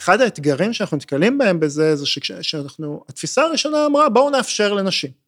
אחד 0.01 0.21
האתגרים 0.21 0.73
שאנחנו 0.73 0.97
נתקלים 0.97 1.37
בהם 1.37 1.59
בזה, 1.59 1.95
זה 1.95 2.05
שאנחנו, 2.41 3.03
התפיסה 3.09 3.41
הראשונה 3.41 3.85
אמרה, 3.85 4.09
בואו 4.09 4.29
נאפשר 4.29 4.73
לנשים. 4.73 5.18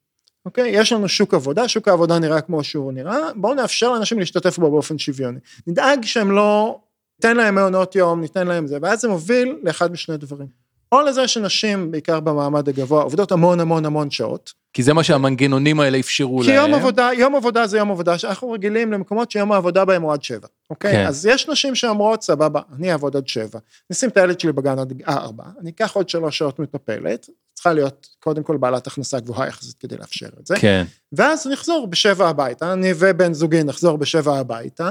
אוקיי? 0.46 0.70
יש 0.70 0.92
לנו 0.92 1.10
שוק 1.10 1.34
עבודה, 1.34 1.68
שוק 1.68 1.88
העבודה 1.88 2.20
נראה 2.20 2.42
כמו 2.42 2.64
שהוא 2.64 2.94
נראה, 2.94 3.34
בואו 3.36 3.54
נאפשר 3.54 3.92
לאנשים 3.92 4.20
להשתתף 4.20 4.58
בו 4.58 4.72
באופן 4.72 4.98
שוויוני. 4.98 5.40
נדאג 5.68 6.06
שהם 6.06 6.32
לא, 6.32 6.80
ניתן 7.20 7.38
להם 7.38 7.56
מעונות 7.56 7.96
יום, 7.96 8.22
ניתן 8.22 8.48
להם 8.48 8.68
זה, 8.68 8.78
ואז 8.82 9.02
זה 9.02 9.08
מוביל 9.08 9.60
לאחד 9.64 9.92
משני 9.92 10.18
דברים. 10.18 10.61
או 10.92 11.02
לזה 11.02 11.28
שנשים, 11.28 11.92
בעיקר 11.92 12.20
במעמד 12.20 12.70
הגבוה, 12.70 13.04
עובדות 13.04 13.32
המון 13.32 13.60
המון 13.60 13.86
המון 13.86 14.12
שעות. 14.12 14.54
כי 14.74 14.84
זה 14.84 14.94
מה 14.94 15.04
שהמנגנונים 15.04 15.80
האלה 15.80 16.00
אפשרו 16.00 16.42
כי 16.42 16.48
להם. 16.48 16.56
יום 16.56 16.74
עבודה, 16.74 17.10
יום 17.18 17.36
עבודה 17.36 17.68
זה 17.68 17.78
יום 17.78 17.92
עבודה, 17.92 18.18
שאנחנו 18.18 18.52
רגילים 18.52 18.92
למקומות 18.92 19.32
שיום 19.32 19.52
העבודה 19.52 19.86
בהם 19.86 20.02
הוא 20.02 20.14
עד 20.14 20.24
שבע, 20.24 20.48
אוקיי? 20.70 20.92
כן. 20.92 21.06
אז 21.06 21.26
יש 21.26 21.50
נשים 21.50 21.76
שאומרות, 21.76 22.24
סבבה, 22.24 22.62
אני 22.76 22.92
אעבוד 22.92 23.16
עד 23.16 23.28
שבע, 23.28 23.60
נשים 23.90 24.10
את 24.10 24.18
הילד 24.18 24.40
שלי 24.40 24.52
בגן 24.52 24.80
עד 24.80 24.94
ארבע, 25.08 25.44
אני 25.62 25.70
אקח 25.70 25.96
עוד 25.96 26.10
שלוש 26.10 26.38
שעות 26.38 26.60
מטפלת, 26.60 27.30
צריכה 27.54 27.74
להיות 27.74 28.08
קודם 28.20 28.44
כל 28.44 28.58
בעלת 28.58 28.88
הכנסה 28.88 29.20
גבוהה 29.20 29.48
יחסית 29.48 29.78
כדי 29.80 29.98
לאפשר 29.98 30.30
את 30.40 30.48
זה, 30.48 30.56
כן. 30.60 30.84
ואז 31.12 31.48
נחזור 31.48 31.88
בשבע 31.88 32.30
הביתה, 32.30 32.74
אני 32.74 32.92
ובן 33.00 33.34
זוגי 33.34 33.64
נחזור 33.64 33.98
בשבע 33.98 34.40
הביתה. 34.40 34.90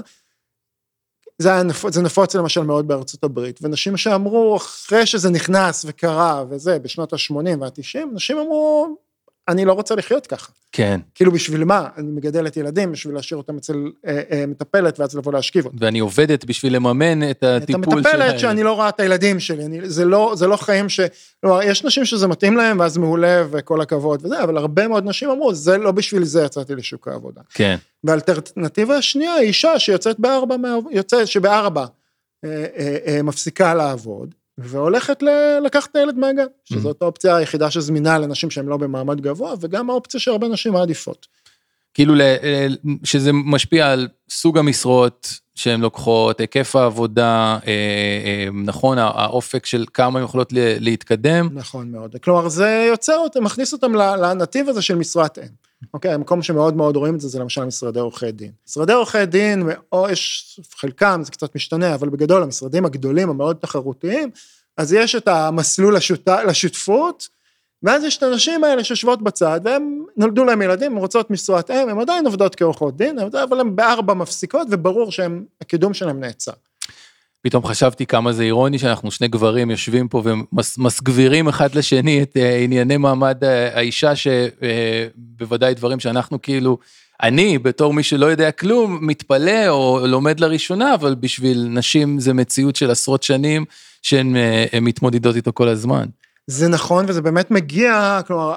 זה, 1.40 1.52
היה 1.52 1.62
זה 1.88 2.02
נפוץ 2.02 2.35
למשל 2.35 2.62
מאוד 2.62 2.88
בארצות 2.88 3.25
הברית, 3.25 3.59
ונשים 3.62 3.97
שאמרו, 3.97 4.56
אחרי 4.56 5.06
שזה 5.06 5.30
נכנס 5.30 5.85
וקרה 5.88 6.44
וזה, 6.50 6.78
בשנות 6.78 7.12
ה-80 7.12 7.35
וה-90, 7.61 8.06
נשים 8.12 8.38
אמרו, 8.38 8.97
אני 9.50 9.64
לא 9.64 9.73
רוצה 9.73 9.95
לחיות 9.95 10.26
ככה. 10.26 10.52
כן. 10.73 11.00
כאילו 11.14 11.33
בשביל 11.33 11.64
מה? 11.64 11.88
אני 11.97 12.07
מגדלת 12.11 12.57
ילדים 12.57 12.92
בשביל 12.92 13.14
להשאיר 13.14 13.38
אותם 13.38 13.57
אצל 13.57 13.90
אה, 14.07 14.21
אה, 14.33 14.45
מטפלת 14.47 15.00
ואז 15.00 15.16
לבוא 15.16 15.33
להשכיב 15.33 15.66
אותם. 15.66 15.76
ואני 15.80 15.99
עובדת 15.99 16.45
בשביל 16.45 16.76
לממן 16.76 17.30
את 17.30 17.37
את 17.37 17.45
הטיפול 17.45 17.85
שלהם. 17.85 17.99
המטפלת 17.99 18.38
שאני 18.38 18.62
לא 18.62 18.73
רואה 18.73 18.88
את 18.88 19.00
הילדים 19.00 19.40
שלי, 19.40 19.66
אני, 19.66 19.88
זה, 19.90 20.04
לא, 20.04 20.33
זה 20.37 20.47
לא 20.47 20.57
חיים 20.57 20.88
ש... 20.88 21.00
כלומר, 21.40 21.62
יש 21.62 21.85
נשים 21.85 22.04
שזה 22.04 22.28
מתאים 22.28 22.57
להם 22.57 22.80
ואז 22.80 22.97
מעולה 22.97 23.45
וכל 23.50 23.80
הכבוד 23.80 24.25
וזה, 24.25 24.42
אבל 24.42 24.57
הרבה 24.57 24.88
מאוד 24.88 25.04
נשים 25.07 25.30
אמרו, 25.30 25.54
זה 25.54 25.78
לא 25.78 25.92
בשביל 25.92 26.25
זה 26.25 26.42
יצאתי 26.45 26.75
לשוק 26.75 27.09
העבודה. 27.09 27.40
כן. 27.54 27.76
והאלטרנטיבה 28.04 28.97
השנייה 28.97 29.35
היא 29.35 29.49
אישה 29.49 29.78
שיוצאת 29.78 30.21
בארבע, 30.21 30.57
יוצאת, 30.90 31.28
שבארבע 31.28 31.85
אה, 32.45 32.64
אה, 32.76 32.97
אה, 33.07 33.23
מפסיקה 33.23 33.75
לעבוד, 33.75 34.35
והולכת 34.62 35.23
ל- 35.23 35.59
לקחת 35.64 35.90
את 35.90 35.97
הילד 35.97 36.19
מהגן, 36.19 36.45
שזאת 36.64 37.02
האופציה 37.02 37.37
היחידה 37.37 37.71
שזמינה 37.71 38.19
לנשים 38.19 38.50
שהן 38.50 38.67
לא 38.67 38.76
במעמד 38.76 39.21
גבוה, 39.21 39.55
וגם 39.61 39.90
האופציה 39.90 40.21
שהרבה 40.21 40.49
נשים 40.49 40.73
מעדיפות. 40.73 41.26
כאילו 41.95 42.14
שזה 43.05 43.31
משפיע 43.33 43.93
על 43.93 44.09
סוג 44.31 44.59
המשרות 44.59 45.35
שהן 45.55 45.81
לוקחות, 45.81 46.40
היקף 46.40 46.76
העבודה, 46.76 47.59
אה, 47.67 47.73
אה, 48.25 48.49
נכון, 48.64 48.99
הא- 48.99 49.11
האופק 49.14 49.67
של 49.67 49.85
כמה 49.95 50.19
הן 50.19 50.25
יכולות 50.25 50.49
להתקדם. 50.57 51.49
נכון 51.52 51.90
מאוד. 51.90 52.17
כלומר, 52.23 52.49
זה 52.49 52.87
יוצר 52.90 53.17
אותם, 53.19 53.45
מכניס 53.45 53.73
אותם 53.73 53.95
לנתיב 53.95 54.69
הזה 54.69 54.83
של 54.83 54.95
משרת 54.95 55.38
אם. 55.38 55.60
אוקיי, 55.94 56.12
המקום 56.12 56.42
שמאוד 56.42 56.76
מאוד 56.76 56.96
רואים 56.96 57.14
את 57.14 57.20
זה, 57.20 57.28
זה 57.28 57.38
למשל 57.38 57.64
משרדי 57.64 58.00
עורכי 58.00 58.32
דין. 58.32 58.50
משרדי 58.68 58.92
עורכי 58.92 59.26
דין, 59.26 59.68
או 59.92 60.08
יש, 60.08 60.60
חלקם 60.75 61.20
זה 61.25 61.30
קצת 61.30 61.54
משתנה, 61.54 61.94
אבל 61.94 62.08
בגדול 62.08 62.42
המשרדים 62.42 62.84
הגדולים, 62.84 63.30
המאוד 63.30 63.56
תחרותיים, 63.60 64.30
אז 64.76 64.92
יש 64.92 65.14
את 65.14 65.28
המסלול 65.28 65.96
לשות... 65.96 66.28
לשותפות, 66.49 67.28
ואז 67.82 68.04
יש 68.04 68.16
את 68.16 68.22
הנשים 68.22 68.64
האלה 68.64 68.84
שיושבות 68.84 69.22
בצד, 69.22 69.60
והם 69.64 70.04
נולדו 70.16 70.44
להם 70.44 70.62
ילדים, 70.62 70.92
הן 70.92 70.99
רוצות 70.99 71.30
משרת 71.30 71.70
אם, 71.70 71.88
הן 71.88 72.00
עדיין 72.00 72.26
עובדות 72.26 72.54
כעורכות 72.54 72.96
דין, 72.96 73.18
אבל 73.18 73.60
הן 73.60 73.76
בארבע 73.76 74.14
מפסיקות, 74.14 74.66
וברור 74.70 75.12
שהקידום 75.12 75.94
שלהם 75.94 76.20
נעצר. 76.20 76.52
פתאום 77.42 77.66
חשבתי 77.66 78.06
כמה 78.06 78.32
זה 78.32 78.42
אירוני 78.42 78.78
שאנחנו 78.78 79.11
שני 79.11 79.28
גברים 79.28 79.70
יושבים 79.70 80.09
פה 80.09 80.23
ומסגבירים 80.25 81.49
אחד 81.49 81.75
לשני 81.75 82.23
את 82.23 82.37
אה, 82.37 82.59
ענייני 82.59 82.97
מעמד 82.97 83.44
אה, 83.44 83.76
האישה, 83.76 84.12
שבוודאי 84.16 85.75
דברים 85.75 86.00
שאנחנו 86.00 86.42
כאילו, 86.42 86.78
אני 87.23 87.59
בתור 87.59 87.94
מי 87.94 88.02
שלא 88.02 88.26
יודע 88.26 88.50
כלום, 88.50 88.99
מתפלא 89.02 89.68
או 89.68 90.00
לומד 90.06 90.40
לראשונה, 90.40 90.94
אבל 90.94 91.14
בשביל 91.14 91.68
נשים 91.70 92.20
זה 92.20 92.35
מציאות 92.35 92.76
של 92.76 92.90
עשרות 92.90 93.23
שנים 93.23 93.64
שהן 94.02 94.37
אה, 94.37 94.64
הן 94.73 94.85
מתמודדות 94.85 95.37
איתו 95.37 95.52
כל 95.54 95.68
הזמן. 95.68 96.06
זה 96.47 96.68
נכון, 96.68 97.04
וזה 97.09 97.23
באמת 97.23 97.50
מגיע, 97.50 98.20
כלומר, 98.26 98.54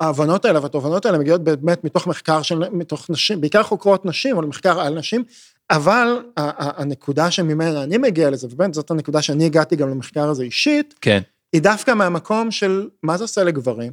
ההבנות 0.00 0.44
האלה 0.44 0.60
והתובנות 0.62 1.06
האלה 1.06 1.18
מגיעות 1.18 1.44
באמת 1.44 1.84
מתוך 1.84 2.06
מחקר 2.06 2.42
של, 2.42 2.62
מתוך 2.72 3.10
נשים, 3.10 3.40
בעיקר 3.40 3.62
חוקרות 3.62 4.04
נשים, 4.04 4.36
אבל 4.36 4.46
מחקר 4.46 4.80
על 4.80 4.94
נשים, 4.94 5.24
אבל 5.70 6.22
הנקודה 6.36 7.30
שממנה 7.30 7.82
אני 7.82 7.98
מגיע 7.98 8.30
לזה, 8.30 8.46
ובאמת 8.50 8.74
זאת 8.74 8.90
הנקודה 8.90 9.22
שאני 9.22 9.46
הגעתי 9.46 9.76
גם 9.76 9.90
למחקר 9.90 10.28
הזה 10.28 10.42
אישית, 10.42 10.94
כן, 11.00 11.20
היא 11.52 11.62
דווקא 11.62 11.94
מהמקום 11.94 12.50
של 12.50 12.88
מה 13.02 13.16
זה 13.16 13.24
עושה 13.24 13.44
לגברים. 13.44 13.92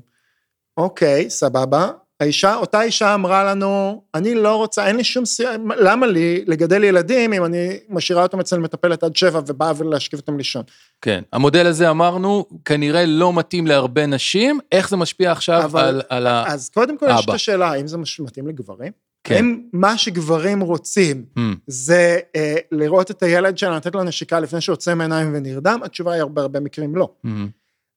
אוקיי, 0.77 1.29
סבבה, 1.29 1.89
האישה, 2.19 2.55
אותה 2.55 2.81
אישה 2.81 3.13
אמרה 3.13 3.43
לנו, 3.43 4.01
אני 4.15 4.36
לא 4.36 4.55
רוצה, 4.55 4.88
אין 4.88 4.96
לי 4.96 5.03
שום 5.03 5.25
סיוע, 5.25 5.51
למה 5.77 6.07
לי 6.07 6.43
לגדל 6.48 6.84
ילדים 6.84 7.34
אם 7.34 7.46
אני 7.46 7.79
משאירה 7.89 8.24
אותם 8.24 8.39
אצל 8.39 8.60
מטפלת 8.60 9.03
עד 9.03 9.15
שבע 9.15 9.41
ובאה 9.48 9.72
ולהשכיב 9.77 10.19
אותם 10.19 10.38
לישון? 10.38 10.63
כן. 11.01 11.22
המודל 11.34 11.67
הזה 11.67 11.89
אמרנו, 11.89 12.46
כנראה 12.65 13.05
לא 13.05 13.34
מתאים 13.34 13.67
להרבה 13.67 14.05
נשים, 14.05 14.60
איך 14.72 14.89
זה 14.89 14.98
משפיע 14.98 15.31
עכשיו 15.31 15.63
אבל- 15.63 15.81
על, 15.84 16.01
על 16.10 16.27
ה... 16.27 16.43
אז 16.48 16.69
קודם 16.69 16.98
כל 16.98 17.05
יש 17.19 17.25
את. 17.25 17.29
השאלה, 17.29 17.72
האם 17.72 17.88
זה 17.88 17.98
מתאים 18.19 18.48
לגברים? 18.48 18.91
כן. 19.27 19.36
האם 19.36 19.62
מה 19.74 19.98
שגברים 19.98 20.60
רוצים 20.62 21.25
Hmm, 21.38 21.41
זה 21.67 22.19
אה, 22.36 22.55
לראות 22.72 23.12
את 23.12 23.24
הילד 23.24 23.57
שלנו, 23.57 23.75
לתת 23.75 23.96
לו 23.96 24.03
נשיקה 24.03 24.39
לפני 24.39 24.62
שהוא 24.62 24.74
יוצא 24.74 24.96
מעיניים 24.96 25.31
ונרדם? 25.34 25.79
התשובה 25.84 26.13
היא 26.13 26.22
הרבה 26.22 26.41
הרבה 26.41 26.60
מקרים 26.60 26.96
לא. 26.96 27.13
hmm. 27.25 27.29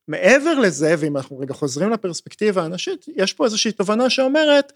מעבר 0.07 0.59
לזה, 0.59 0.95
ואם 0.97 1.17
אנחנו 1.17 1.39
רגע 1.39 1.53
חוזרים 1.53 1.89
לפרספקטיבה 1.89 2.63
הנשית, 2.63 3.05
יש 3.15 3.33
פה 3.33 3.45
איזושהי 3.45 3.71
תובנה 3.71 4.09
שאומרת, 4.09 4.73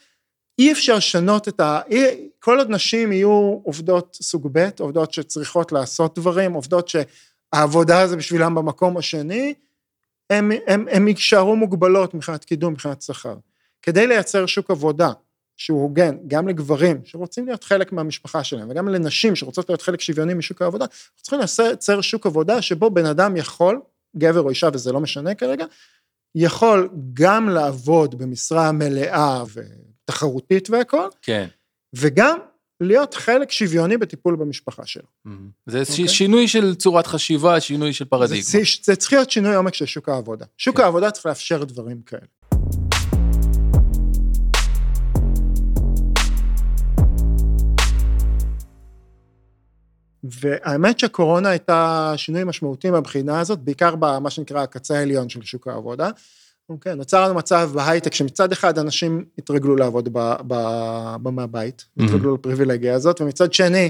אי 0.60 0.72
אפשר 0.72 0.96
לשנות 0.96 1.48
את 1.48 1.60
ה... 1.60 1.80
אי, 1.90 2.30
כל 2.40 2.58
עוד 2.58 2.70
נשים 2.70 3.12
יהיו 3.12 3.60
עובדות 3.64 4.18
סוג 4.22 4.50
ב', 4.52 4.70
עובדות 4.80 5.14
שצריכות 5.14 5.72
לעשות 5.72 6.20
דברים, 6.20 6.54
עובדות 6.54 6.88
שהעבודה 6.88 8.08
זה 8.08 8.18
בשבילם 8.18 8.56
במקום 8.56 8.98
השני, 8.98 9.54
הם 10.30 11.08
יישארו 11.08 11.56
מוגבלות 11.56 12.14
מבחינת 12.14 12.46
קידום, 12.46 12.74
מבחינת 12.74 13.02
שכר. 13.02 13.36
כדי 13.82 14.08
לייצר 14.08 14.46
שוק 14.46 14.72
עבודה 14.72 15.12
שהוא 15.58 15.82
הוגן, 15.82 16.18
גם 16.28 16.48
לגברים 16.48 17.02
שרוצים 17.04 17.46
להיות 17.46 17.64
חלק 17.64 17.92
מהמשפחה 17.92 18.44
שלהם, 18.44 18.70
וגם 18.70 18.88
לנשים 18.88 19.36
שרוצות 19.36 19.70
להיות 19.70 19.82
חלק 19.82 20.02
שוויוני 20.02 20.34
משוק 20.34 20.62
העבודה, 20.62 20.86
אנחנו 20.86 21.22
צריכים 21.22 21.40
לייצר 21.66 22.02
שוק 22.02 22.26
עבודה 22.26 22.62
שבו 22.62 22.90
בן 22.90 23.06
אדם 23.06 23.38
יכול, 23.38 23.82
גבר 24.18 24.42
או 24.42 24.50
אישה, 24.50 24.70
וזה 24.74 24.92
לא 24.92 25.00
משנה 25.00 25.36
כרגע, 25.36 25.66
יכול 26.36 26.90
גם 27.14 27.50
לעבוד 27.50 28.16
במשרה 28.16 28.72
מלאה 28.72 29.44
ותחרותית 29.54 30.70
והכל, 30.70 31.08
כן. 31.22 31.48
וגם 31.96 32.40
להיות 32.82 33.14
חלק 33.14 33.52
שוויוני 33.52 33.98
בטיפול 33.98 34.36
במשפחה 34.36 34.86
שלו. 34.86 35.04
Hmm. 35.28 35.30
זה 35.66 35.80
איזשהו 35.80 36.04
אוקיי. 36.04 36.16
שינוי 36.16 36.48
של 36.48 36.76
צורת 36.76 37.08
חשיבה, 37.08 37.60
שינוי 37.60 37.94
של 37.94 38.06
פרדיגמה. 38.06 38.42
זה, 38.44 38.60
זה 38.84 38.96
צריך 38.96 39.14
להיות 39.14 39.32
שינוי 39.32 39.56
עומק 39.56 39.74
של 39.74 39.86
שוק 39.86 40.10
העבודה. 40.10 40.46
שוק 40.58 40.78
כן. 40.78 40.84
העבודה 40.84 41.12
צריך 41.12 41.26
לאפשר 41.26 41.64
דברים 41.64 42.02
כאלה. 42.02 42.26
והאמת 50.32 51.00
שהקורונה 51.00 51.50
הייתה 51.50 52.14
שינוי 52.18 52.44
משמעותי 52.44 52.90
מהבחינה 52.90 53.40
הזאת, 53.40 53.60
בעיקר 53.60 53.96
במה 53.96 54.30
שנקרא 54.30 54.62
הקצה 54.62 54.98
העליון 55.00 55.30
של 55.30 55.42
שוק 55.42 55.68
העבודה. 55.68 56.10
אוקיי, 56.70 56.96
נוצר 56.96 57.26
לנו 57.26 57.34
מצב 57.34 57.70
בהייטק 57.74 58.14
שמצד 58.14 58.52
אחד 58.52 58.80
אנשים 58.80 59.26
התרגלו 59.38 59.76
לעבוד 59.76 60.10
מהבית, 61.24 61.86
Mhm. 62.00 62.04
התרגלו 62.04 62.36
לפריבילגיה 62.36 62.96
הזאת, 62.96 63.22
ומצד 63.22 63.54
שני, 63.54 63.90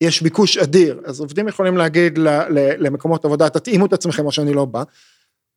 יש 0.00 0.22
ביקוש 0.22 0.58
אדיר, 0.58 1.00
אז 1.04 1.20
עובדים 1.20 1.48
יכולים 1.48 1.76
להגיד 1.76 2.18
ל- 2.18 2.28
ל- 2.28 2.86
למקומות 2.86 3.24
עבודה, 3.24 3.48
תתאימו 3.48 3.86
את 3.86 3.92
עצמכם 3.92 4.26
או 4.26 4.32
שאני 4.32 4.54
לא 4.54 4.64
בא. 4.64 4.82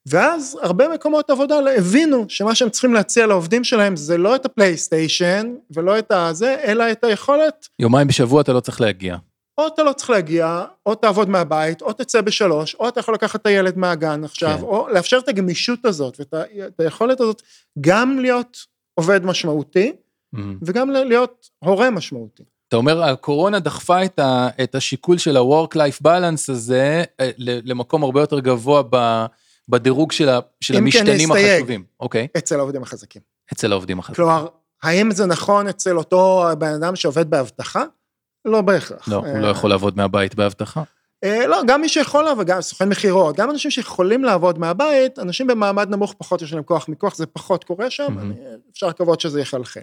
ואז 0.05 0.57
הרבה 0.61 0.87
מקומות 0.93 1.29
עבודה 1.29 1.55
הבינו 1.77 2.25
שמה 2.29 2.55
שהם 2.55 2.69
צריכים 2.69 2.93
להציע 2.93 3.27
לעובדים 3.27 3.63
שלהם 3.63 3.95
זה 3.95 4.17
לא 4.17 4.35
את 4.35 4.45
הפלייסטיישן 4.45 5.53
ולא 5.71 5.99
את 5.99 6.11
הזה, 6.11 6.55
אלא 6.63 6.91
את 6.91 7.03
היכולת, 7.03 7.67
יומיים 7.79 8.07
בשבוע 8.07 8.41
אתה 8.41 8.53
לא 8.53 8.59
צריך 8.59 8.81
להגיע. 8.81 9.15
או 9.59 9.67
אתה 9.67 9.83
לא 9.83 9.93
צריך 9.93 10.09
להגיע, 10.09 10.65
או 10.85 10.95
תעבוד 10.95 11.29
מהבית, 11.29 11.81
או 11.81 11.93
תצא 11.93 12.21
בשלוש, 12.21 12.75
או 12.75 12.87
אתה 12.87 12.99
יכול 12.99 13.13
לקחת 13.13 13.41
את 13.41 13.45
הילד 13.45 13.77
מהגן 13.77 14.23
עכשיו, 14.23 14.57
כן. 14.57 14.63
או 14.63 14.87
לאפשר 14.89 15.17
את 15.17 15.27
הגמישות 15.27 15.85
הזאת 15.85 16.19
ואת 16.19 16.33
היכולת 16.79 17.21
הזאת 17.21 17.41
גם 17.81 18.19
להיות 18.19 18.57
עובד 18.93 19.25
משמעותי 19.25 19.93
Hmm. 20.35 20.39
וגם 20.61 20.89
להיות 20.89 21.49
הורה 21.59 21.89
משמעותי. 21.89 22.43
אתה 22.67 22.75
אומר, 22.77 23.03
הקורונה 23.03 23.59
דחפה 23.59 24.05
את, 24.05 24.19
ה, 24.19 24.49
את 24.63 24.75
השיקול 24.75 25.17
של 25.17 25.37
ה-work-life 25.37 26.01
balance 26.07 26.51
הזה 26.51 27.03
אה, 27.19 27.29
למקום 27.37 28.03
הרבה 28.03 28.21
יותר 28.21 28.39
גבוה 28.39 28.83
ב, 28.89 29.25
בדירוג 29.69 30.11
של, 30.11 30.29
ה, 30.29 30.39
של 30.61 30.73
כן, 30.73 30.79
המשתנים 30.79 31.29
נסתייג. 31.31 31.51
החשובים. 31.51 31.83
אוקיי, 31.99 32.27
אצל 32.37 32.59
העובדים 32.59 32.83
החזקים. 32.83 33.21
אצל 33.53 33.71
העובדים 33.71 33.99
החזקים. 33.99 34.15
כלומר, 34.15 34.47
האם 34.83 35.11
זה 35.11 35.25
נכון 35.25 35.67
אצל 35.67 35.97
אותו 35.97 36.45
בן 36.59 36.73
אדם 36.73 36.95
שעובד 36.95 37.29
באבטחה? 37.29 37.83
לא 38.45 38.61
בהכרח. 38.61 39.07
לא, 39.07 39.15
הוא 39.15 39.37
לא 39.39 39.47
יכול 39.47 39.69
לעבוד 39.69 39.97
מהבית 39.97 40.35
באבטחה. 40.35 40.83
אה, 41.23 41.47
לא, 41.47 41.61
גם 41.67 41.81
מי 41.81 41.89
שיכול 41.89 42.23
לעבוד, 42.23 42.47
גם 42.47 42.61
סוכן 42.61 42.89
מכירות, 42.89 43.35
גם 43.37 43.49
אנשים 43.49 43.71
שיכולים 43.71 44.23
לעבוד 44.23 44.59
מהבית, 44.59 45.19
אנשים 45.19 45.47
במעמד 45.47 45.89
נמוך 45.89 46.15
פחות 46.17 46.41
יש 46.41 46.53
להם 46.53 46.63
כוח 46.63 46.89
מכוח, 46.89 47.15
זה 47.15 47.25
פחות 47.25 47.63
קורה 47.63 47.89
שם, 47.89 48.17
Mhm. 48.17 48.21
אני- 48.21 48.33
אפשר 48.73 48.87
לקוות 48.87 49.21
שזה 49.21 49.41
יחלחל. 49.41 49.81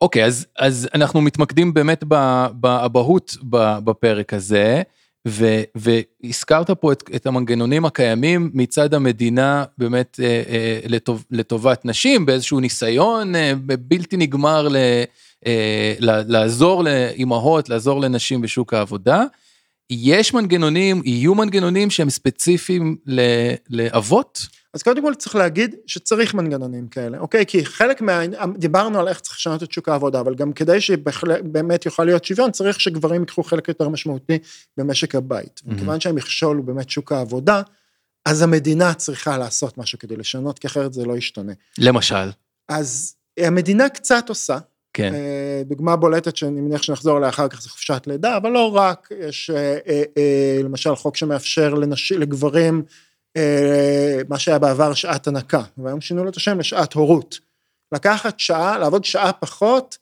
אוקיי, 0.00 0.24
אז, 0.24 0.46
אז 0.58 0.88
אנחנו 0.94 1.20
מתמקדים 1.20 1.74
באמת 1.74 2.04
באבהות 2.52 3.36
בפרק 3.84 4.34
הזה, 4.34 4.82
ו, 5.28 5.60
והזכרת 5.74 6.70
פה 6.70 6.92
את, 6.92 7.02
את 7.16 7.26
המנגנונים 7.26 7.84
הקיימים 7.84 8.50
מצד 8.54 8.94
המדינה 8.94 9.64
באמת 9.78 10.20
אה, 10.22 10.42
אה, 10.48 10.80
לטוב, 10.88 11.24
לטובת 11.30 11.84
נשים, 11.84 12.26
באיזשהו 12.26 12.60
ניסיון 12.60 13.34
אה, 13.36 13.52
בלתי 13.78 14.16
נגמר 14.16 14.68
ל, 14.68 14.76
אה, 14.76 15.04
ל, 15.04 15.04
לעזור 16.00 16.84
לאימהות, 16.84 17.68
לעזור 17.68 18.00
לנשים 18.00 18.40
בשוק 18.40 18.74
העבודה. 18.74 19.24
יש 19.90 20.34
מנגנונים, 20.34 21.02
יהיו 21.04 21.34
מנגנונים 21.34 21.90
שהם 21.90 22.10
ספציפיים 22.10 22.96
ל, 23.06 23.20
לאבות? 23.70 24.46
אז 24.74 24.82
קודם 24.82 25.02
כל 25.02 25.14
צריך 25.14 25.34
להגיד 25.34 25.74
שצריך 25.86 26.34
מנגנונים 26.34 26.88
כאלה, 26.88 27.18
אוקיי? 27.18 27.46
כי 27.46 27.64
חלק 27.64 28.00
מה... 28.00 28.20
דיברנו 28.56 29.00
על 29.00 29.08
איך 29.08 29.20
צריך 29.20 29.36
לשנות 29.36 29.62
את 29.62 29.72
שוק 29.72 29.88
העבודה, 29.88 30.20
אבל 30.20 30.34
גם 30.34 30.52
כדי 30.52 30.80
שבאמת 30.80 31.86
יוכל 31.86 32.04
להיות 32.04 32.24
שוויון, 32.24 32.50
צריך 32.50 32.80
שגברים 32.80 33.20
ייקחו 33.20 33.42
חלק 33.42 33.68
יותר 33.68 33.88
משמעותי 33.88 34.38
במשק 34.76 35.14
הבית. 35.14 35.60
Mhm. 35.64 35.74
מכיוון 35.74 36.00
שהמכשול 36.00 36.56
הוא 36.56 36.64
באמת 36.64 36.90
שוק 36.90 37.12
העבודה, 37.12 37.62
אז 38.26 38.42
המדינה 38.42 38.94
צריכה 38.94 39.38
לעשות 39.38 39.78
משהו 39.78 39.98
כדי 39.98 40.16
לשנות, 40.16 40.58
כי 40.58 40.66
אחרת 40.66 40.92
זה 40.92 41.04
לא 41.04 41.16
ישתנה. 41.16 41.52
למשל, 41.78 42.30
אז 42.68 43.14
המדינה 43.38 43.88
קצת 43.88 44.28
עושה, 44.28 44.58
כן. 44.92 45.14
אה, 45.14 45.62
דוגמה 45.66 45.96
בולטת 45.96 46.36
שאני 46.36 46.60
מניח 46.60 46.82
שנחזור 46.82 47.18
אליה 47.18 47.28
אחר 47.28 47.48
כך 47.48 47.62
זה 47.62 47.68
חופשת 47.68 48.02
לידה, 48.06 48.36
אבל 48.36 48.50
לא 48.50 48.76
רק, 48.76 49.08
יש 49.20 49.50
אה, 49.50 49.78
אה, 49.88 50.60
למשל 50.64 50.96
חוק 50.96 51.16
שמאפשר 51.16 51.74
לנש... 51.74 52.12
לגברים, 52.12 52.82
מה 54.28 54.38
שהיה 54.38 54.58
בעבר 54.58 54.94
שעת 54.94 55.26
הנקה, 55.26 55.62
והיום 55.78 56.00
שינו 56.00 56.24
לו 56.24 56.30
את 56.30 56.36
השם 56.36 56.58
לשעת 56.58 56.92
הורות. 56.92 57.38
לקחת 57.92 58.40
שעה, 58.40 58.78
לעבוד 58.78 59.04
שעה 59.04 59.32
פחות 59.32 59.98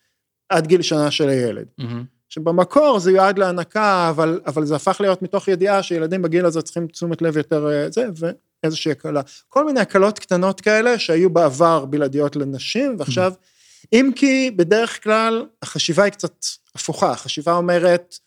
עד 0.49 0.67
גיל 0.67 0.83
שנה 0.83 1.11
של 1.11 1.29
הילד. 1.29 1.67
מהמם. 1.79 2.05
שבמקור 2.29 2.99
זה 2.99 3.13
יועד 3.13 3.39
להנקה, 3.39 4.11
אבל, 4.11 4.41
אבל 4.47 4.65
זה 4.65 4.77
הפך 4.77 5.01
להיות 5.01 5.23
מתוך 5.23 5.49
ידיעה 5.49 5.83
שילדים 5.83 6.23
בגיל 6.23 6.47
הזה 6.47 6.63
צריכים 6.63 6.87
תשומת 6.87 7.23
לב 7.23 7.37
יותר 7.37 7.69
זה, 7.93 8.07
ואיזושהי 8.63 8.93
הקלה. 8.93 9.21
כל 9.49 9.65
מיני 9.65 9.81
הקלות 9.81 10.19
קטנות 10.19 10.61
כאלה 10.61 10.99
שהיו 10.99 11.31
בעבר 11.31 11.85
בלעדיות 11.85 12.37
לנשים, 12.37 12.97
ועכשיו, 12.99 13.33
אם 13.93 14.11
כי 14.17 14.51
בדרך 14.51 15.03
כלל 15.03 15.47
החשיבה 15.63 16.05
היא 16.05 16.13
קצת 16.13 16.45
הפוכה, 16.75 17.11
החשיבה 17.11 17.53
אומרת, 17.53 18.19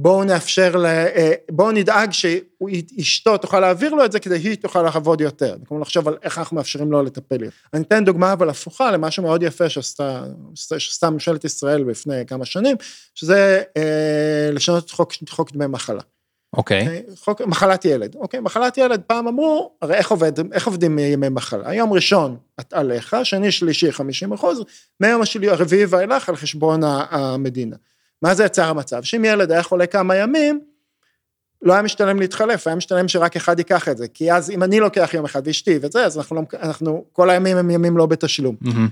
בואו 0.00 0.24
נאפשר, 0.24 0.76
ל, 0.76 0.86
אה, 0.86 1.32
בואו 1.50 1.72
נדאג 1.72 2.10
שאשתו 2.12 3.38
תוכל 3.38 3.60
להעביר 3.60 3.94
לו 3.94 4.04
את 4.04 4.12
זה 4.12 4.20
כדי 4.20 4.40
שהיא 4.40 4.54
תוכל 4.54 4.82
לעבוד 4.82 5.20
יותר. 5.20 5.56
במקום 5.58 5.80
לחשוב 5.80 6.08
על 6.08 6.16
איך 6.22 6.38
אנחנו 6.38 6.56
מאפשרים 6.56 6.92
לו 6.92 7.02
לטפל. 7.02 7.36
אני 7.74 7.82
אתן 7.82 8.04
דוגמה 8.04 8.32
אבל 8.32 8.50
הפוכה 8.50 8.90
למשהו 8.90 9.22
מאוד 9.22 9.42
יפה 9.42 9.68
שעשתה, 9.68 10.24
שעשתה 10.54 11.10
ממשלת 11.10 11.44
ישראל 11.44 11.84
לפני 11.90 12.26
כמה 12.26 12.44
שנים, 12.44 12.76
שזה 13.14 13.62
אה, 13.76 14.50
לשנות 14.52 14.84
את 14.84 14.90
חוק, 14.90 15.12
חוק 15.28 15.52
דמי 15.52 15.66
מחלה. 15.66 16.02
אוקיי. 16.56 16.80
אוקיי? 16.80 17.02
חוק 17.16 17.40
מחלת 17.40 17.84
ילד. 17.84 18.14
אוקיי, 18.14 18.40
מחלת 18.40 18.78
ילד, 18.78 19.02
פעם 19.06 19.28
אמרו, 19.28 19.72
הרי 19.82 19.94
איך 19.94 20.10
עובד, 20.10 20.32
איך 20.52 20.66
עובדים 20.66 20.98
ימי 20.98 21.28
מחלה? 21.28 21.68
היום 21.70 21.92
ראשון 21.92 22.36
את 22.60 22.72
עליך, 22.72 23.16
שני, 23.24 23.52
שלישי, 23.52 23.92
50 23.92 24.32
אחוז, 24.32 24.62
מהיום 25.00 25.22
השלי- 25.22 25.48
הרביעי 25.50 25.84
ואילך 25.84 26.28
על 26.28 26.36
חשבון 26.36 26.80
המדינה. 26.84 27.76
מה 28.22 28.34
זה 28.34 28.44
יצר 28.44 28.64
המצב? 28.68 29.02
שאם 29.02 29.24
ילד 29.24 29.52
היה 29.52 29.62
חולה 29.62 29.86
כמה 29.86 30.16
ימים, 30.16 30.60
לא 31.62 31.72
היה 31.72 31.82
משתלם 31.82 32.20
להתחלף, 32.20 32.66
היה 32.66 32.76
משתלם 32.76 33.08
שרק 33.08 33.36
אחד 33.36 33.58
ייקח 33.58 33.88
את 33.88 33.96
זה, 33.98 34.08
כי 34.08 34.32
אז 34.32 34.50
אם 34.50 34.62
אני 34.62 34.80
לוקח 34.80 35.10
יום 35.14 35.24
אחד 35.24 35.42
ואשתי 35.44 35.78
וזה, 35.82 36.04
אז 36.04 36.18
אנחנו, 36.18 36.36
לא, 36.36 36.42
אנחנו 36.62 37.04
כל 37.12 37.30
הימים 37.30 37.56
הם 37.56 37.70
ימים 37.70 37.96
לא 37.96 38.06
בתשלום. 38.06 38.56
מהמם. 38.60 38.88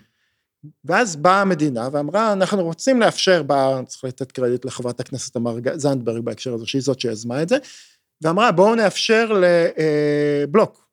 ואז 0.85 1.17
באה 1.17 1.41
המדינה 1.41 1.89
ואמרה, 1.93 2.33
אנחנו 2.33 2.65
רוצים 2.65 3.01
לאפשר, 3.01 3.43
באה, 3.43 3.83
צריך 3.87 4.05
לתת 4.05 4.33
קרדיט 4.33 4.65
לחברת 4.65 5.01
הכנסת 5.01 5.35
תמר 5.35 5.57
זנדברג 5.75 6.23
בהקשר 6.25 6.55
הזה, 6.55 6.67
שהיא 6.67 6.83
זאת 6.83 7.01
שיזמה 7.01 7.43
את 7.43 7.49
זה, 7.49 7.57
ואמרה, 8.23 8.53
בואו 8.53 8.75
נאפשר 8.75 9.41
לבלוק, 10.47 10.87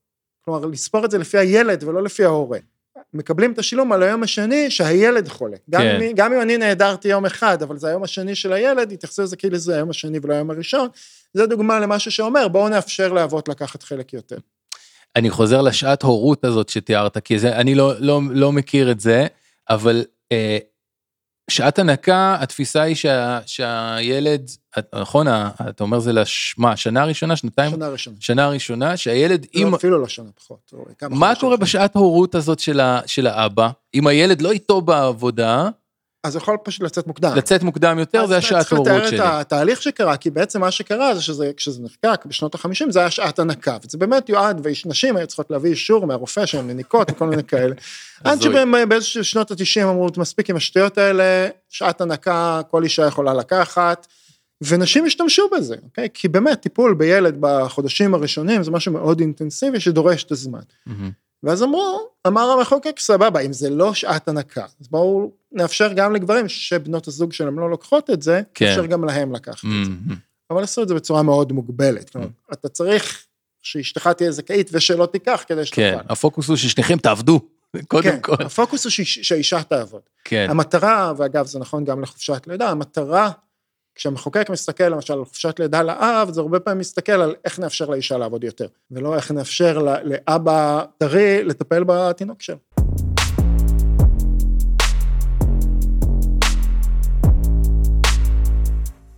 כלומר, 0.46 0.66
לספור 0.66 1.06
את 1.06 1.12
זה 1.12 1.18
לפי 1.18 1.38
הילד 1.38 1.84
ולא 1.84 2.04
לפי 2.04 2.26
ההורה. 2.26 2.60
מקבלים 3.14 3.52
את 3.52 3.60
השילום 3.60 3.92
על 3.92 4.04
היום 4.04 4.24
השני 4.24 4.72
שהילד 4.72 5.28
חולה. 5.28 5.58
גם, 5.70 5.82
כן. 5.82 6.02
אם, 6.02 6.12
גם 6.16 6.34
אם 6.34 6.42
אני 6.42 6.58
נעדרתי 6.58 7.08
יום 7.08 7.26
אחד, 7.26 7.62
אבל 7.62 7.78
זה 7.78 7.88
היום 7.88 8.04
השני 8.04 8.36
של 8.36 8.54
הילד, 8.54 8.92
יתייחסו 8.92 9.22
לזה 9.22 9.36
כאילו 9.36 9.58
זה 9.58 9.76
היום 9.76 9.90
השני 9.90 10.20
ולא 10.24 10.34
היום 10.34 10.50
הראשון. 10.50 10.88
זה 11.34 11.46
דוגמה 11.46 11.80
למשהו 11.80 12.12
שאומר, 12.12 12.48
בואו 12.48 12.70
נאפשר 12.70 13.14
לאבות 13.14 13.50
לקחת 13.50 13.84
חלק 13.84 14.14
יותר. 14.14 14.38
אני 15.16 15.30
חוזר 15.30 15.62
לשעת 15.62 16.04
הורות 16.04 16.46
הזאת 16.46 16.70
שתיארת, 16.70 17.18
כי 17.18 17.40
זה, 17.40 17.56
אני 17.56 17.76
לא, 17.76 17.94
לא, 18.00 18.22
לא 18.32 18.52
מכיר 18.52 18.92
את 18.92 19.00
זה, 19.00 19.28
אבל 19.69 20.06
אה, 20.32 20.58
שעת 21.49 21.80
הנקה, 21.80 22.38
התפיסה 22.39 22.82
היא 22.82 22.95
שה, 22.95 23.39
שהילד, 23.45 24.52
נכון, 24.95 25.28
אתה 25.69 25.84
אומר 25.84 25.99
זה 25.99 26.13
לש... 26.13 26.56
מה, 26.58 26.78
שנה 26.78 27.06
ראשונה, 27.06 27.36
שנתיים? 27.36 27.71
שנה 27.71 27.89
ראשונה. 27.89 28.17
שנה 28.19 28.49
ראשונה, 28.49 28.97
שהילד, 28.97 29.45
אם... 29.56 29.67
אם... 29.67 29.73
אפילו 29.76 29.99
לא 29.99 30.08
שנה 30.08 30.30
פחות. 30.36 30.73
מה. 31.10 31.34
קורה 31.39 31.58
בשעת 31.58 31.95
הורות 31.95 32.36
הזאת 32.36 32.60
של, 32.60 32.80
ה, 32.80 33.02
של 33.06 33.28
האבא? 33.28 33.69
אם 33.93 34.08
הילד 34.08 34.41
לא 34.41 34.52
איתו 34.52 34.82
בעבודה, 34.82 35.69
אז 36.24 36.36
יכול 36.36 36.58
פשוט 36.64 36.82
לצאת 36.82 37.08
מוקדם. 37.08 37.36
לצאת 37.36 37.64
מוקדם 37.64 38.00
יותר, 38.00 38.22
אז 38.22 38.30
זה 38.30 38.38
השעת 38.38 38.60
צריך 38.60 38.72
הורות 38.72 38.88
לתאר 38.88 39.08
שלי. 39.08 39.18
את 39.20 39.24
התהליך 39.26 39.82
שקרה, 39.82 40.18
כי 40.18 40.30
בעצם 40.30 40.62
מה 40.62 40.72
שקרה 40.72 41.16
זה 41.16 41.22
שזה, 41.22 41.52
כשזה 41.58 41.84
נחקק 41.84 42.26
בשנות 42.26 42.56
ה-50, 42.56 42.92
זה 42.92 43.00
היה 43.00 43.12
שעת 43.12 43.40
הנקה, 43.40 43.78
וזה 43.86 43.98
באמת 43.98 44.30
יועד, 44.30 44.62
ונשים 44.64 45.18
היו 45.18 45.28
צריכות 45.28 45.52
להביא 45.52 45.72
אישור 45.72 46.08
מהרופא 46.08 46.46
שהן 46.46 46.68
מניקות 46.68 47.12
וכל 47.12 47.28
מיני 47.28 47.44
כאלה. 47.44 47.76
עד. 48.24 48.42
שבאיזשהו 48.42 49.24
שנות 49.24 49.52
ה-90 49.52 49.84
אמרו, 49.84 50.10
מספיק 50.18 50.50
עם 50.50 50.56
השטויות 50.56 50.98
האלה, 50.98 51.48
שעת 51.70 52.02
הנקה, 52.02 52.62
כל 52.72 52.84
אישה 52.84 53.06
יכולה 53.06 53.34
לקחת, 53.34 54.08
ונשים 54.62 55.06
השתמשו 55.06 55.50
בזה, 55.58 55.76
אוקיי? 55.84 56.08
כי 56.14 56.28
באמת, 56.28 56.62
טיפול 56.62 56.94
בילד 56.94 57.38
בחודשים 57.40 58.14
הראשונים 58.14 58.64
זה 58.64 58.72
משהו 58.72 58.92
מאוד 58.92 59.20
אינטנסיבי 59.20 59.80
שדורש 59.80 60.24
את 60.24 60.32
הזמן. 60.32 60.60
מהמם. 60.86 61.23
ואז 61.44 61.64
אמרו, 61.64 62.00
אמר 62.28 62.42
המחוקק, 62.42 63.00
סבבה, 63.00 63.40
אם 63.40 63.54
זה 63.54 63.70
לא 63.70 63.94
שעת 63.94 64.28
הנקה, 64.28 64.66
אז 64.82 64.88
בואו 64.88 65.32
נאפשר 65.52 65.94
גם 65.94 66.14
לגברים 66.16 66.50
שבנות 66.50 67.08
הזוג 67.08 67.34
שלהם 67.34 67.60
לא 67.60 67.70
לוקחות 67.70 68.10
את 68.10 68.22
זה, 68.22 68.42
כן. 68.54 68.66
נאפשר 68.66 68.86
גם 68.86 69.06
להם 69.06 69.36
לקחת 69.36 69.66
את 69.66 69.86
זה. 69.86 69.92
אבל 70.50 70.64
עשו 70.64 70.84
את 70.84 70.88
זה 70.88 70.94
בצורה 70.94 71.24
מאוד 71.24 71.52
מוגבלת. 71.52 72.10
כלומר, 72.10 72.28
אתה 72.54 72.70
צריך 72.70 73.26
שאשתך 73.62 74.08
תהיה 74.08 74.32
זכאית 74.32 74.70
ושלא 74.74 75.06
תיקח 75.06 75.44
כדי 75.48 75.66
שתוכל. 75.66 75.82
כן, 75.82 75.98
הפוקוס 76.10 76.48
הוא 76.48 76.58
ששניכם 76.58 76.98
תעבדו, 76.98 77.40
קודם 77.88 78.04
כן, 78.04 78.18
כל. 78.22 78.36
הפוקוס 78.40 78.84
הוא 78.86 78.92
שהאיש- 78.92 79.20
שהאישה 79.24 79.64
תעבוד. 79.64 80.02
כן, 80.24 80.48
המטרה, 80.50 81.14
ואגב, 81.18 81.46
זה 81.46 81.60
נכון 81.60 81.86
גם 81.86 82.02
לחופשת 82.02 82.48
לידה, 82.48 82.70
המטרה, 82.70 83.32
כשהמחוקק 83.96 84.50
מסתכל 84.50 84.90
למשל 84.90 85.14
על 85.14 85.26
חופשת 85.26 85.60
לידה 85.60 85.84
לאב, 85.84 86.30
זה 86.32 86.42
הרבה 86.42 86.60
פעמים 86.60 86.80
מסתכל 86.80 87.12
על 87.12 87.36
איך 87.46 87.60
נאפשר 87.60 87.86
לאישה 87.86 88.18
לעבוד 88.18 88.44
יותר, 88.44 88.68
ולא 88.92 89.16
איך 89.16 89.32
נאפשר 89.32 89.86
לאבא 90.04 90.86
טרי 90.98 91.44
לטפל 91.44 91.84
בתינוק 91.88 92.42
שלו. 92.42 92.73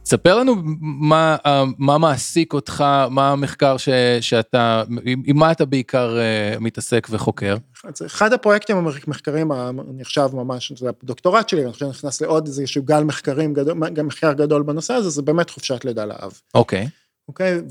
ספר 0.06 0.40
לנו 0.40 0.56
מה, 0.82 1.38
אה, 1.46 1.64
מה 1.78 1.98
מעסיק 1.98 2.54
אותך, 2.54 2.84
מה 3.10 3.32
המחקר 3.32 3.78
ש, 3.78 3.90
שאתה, 4.22 4.84
עם, 5.04 5.24
מה 5.38 5.52
אתה 5.52 5.66
בעיקר 5.66 6.18
אה, 6.20 6.60
מתעסק 6.60 7.08
וחוקר. 7.10 7.58
אחד 8.06 8.34
הפרויקטים 8.34 8.78
המחקרים 8.78 9.52
הנחשב 9.52 10.30
ממש, 10.34 10.72
זה 10.76 10.90
הדוקטורט 11.04 11.50
שלי, 11.50 11.64
אני 11.64 11.72
חושב 11.72 11.86
שנכנס 11.86 12.22
לעוד 12.22 12.48
איזשהו 12.48 12.84
גל 12.84 13.04
מחקרים 13.04 13.54
גדול, 13.54 13.90
גם 13.90 14.08
מחקר 14.08 14.34
גדול 14.34 14.64
בנושא 14.64 14.94
הזה, 14.94 15.10
זה 15.10 15.22
באמת 15.22 15.50
חופשת 15.50 15.86
לידה 15.86 16.06
לאב. 16.06 16.40
אוקיי, 16.56 16.88
אוקיי? 17.28 17.62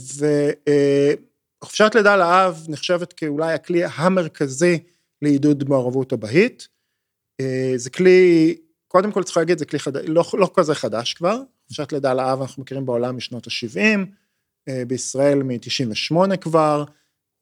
וחופשת 1.62 1.94
לידה 1.94 2.16
לאב 2.16 2.66
נחשבת 2.68 3.12
כאולי 3.12 3.52
הכלי 3.52 3.82
המרכזי 3.96 4.78
לעידוד 5.22 5.68
מעורבות 5.68 6.12
אבהית. 6.12 6.68
אה, 7.40 7.72
זה 7.76 7.90
כלי, 7.90 8.56
קודם 8.94 9.12
כל 9.12 9.22
צריך 9.22 9.36
להגיד, 9.36 9.58
זה 9.58 9.64
כלי 9.64 9.78
חדש, 9.78 10.04
לא, 10.06 10.24
לא 10.34 10.50
כזה 10.54 10.74
חדש 10.74 11.14
כבר. 11.14 11.38
חופשת 11.68 11.92
לידה 11.92 12.14
לאב 12.14 12.40
אנחנו 12.40 12.62
מכירים 12.62 12.86
בעולם 12.86 13.16
משנות 13.16 13.46
ה-70, 13.46 13.98
בישראל 14.86 15.42
מ-98 15.42 16.36
כבר. 16.36 16.84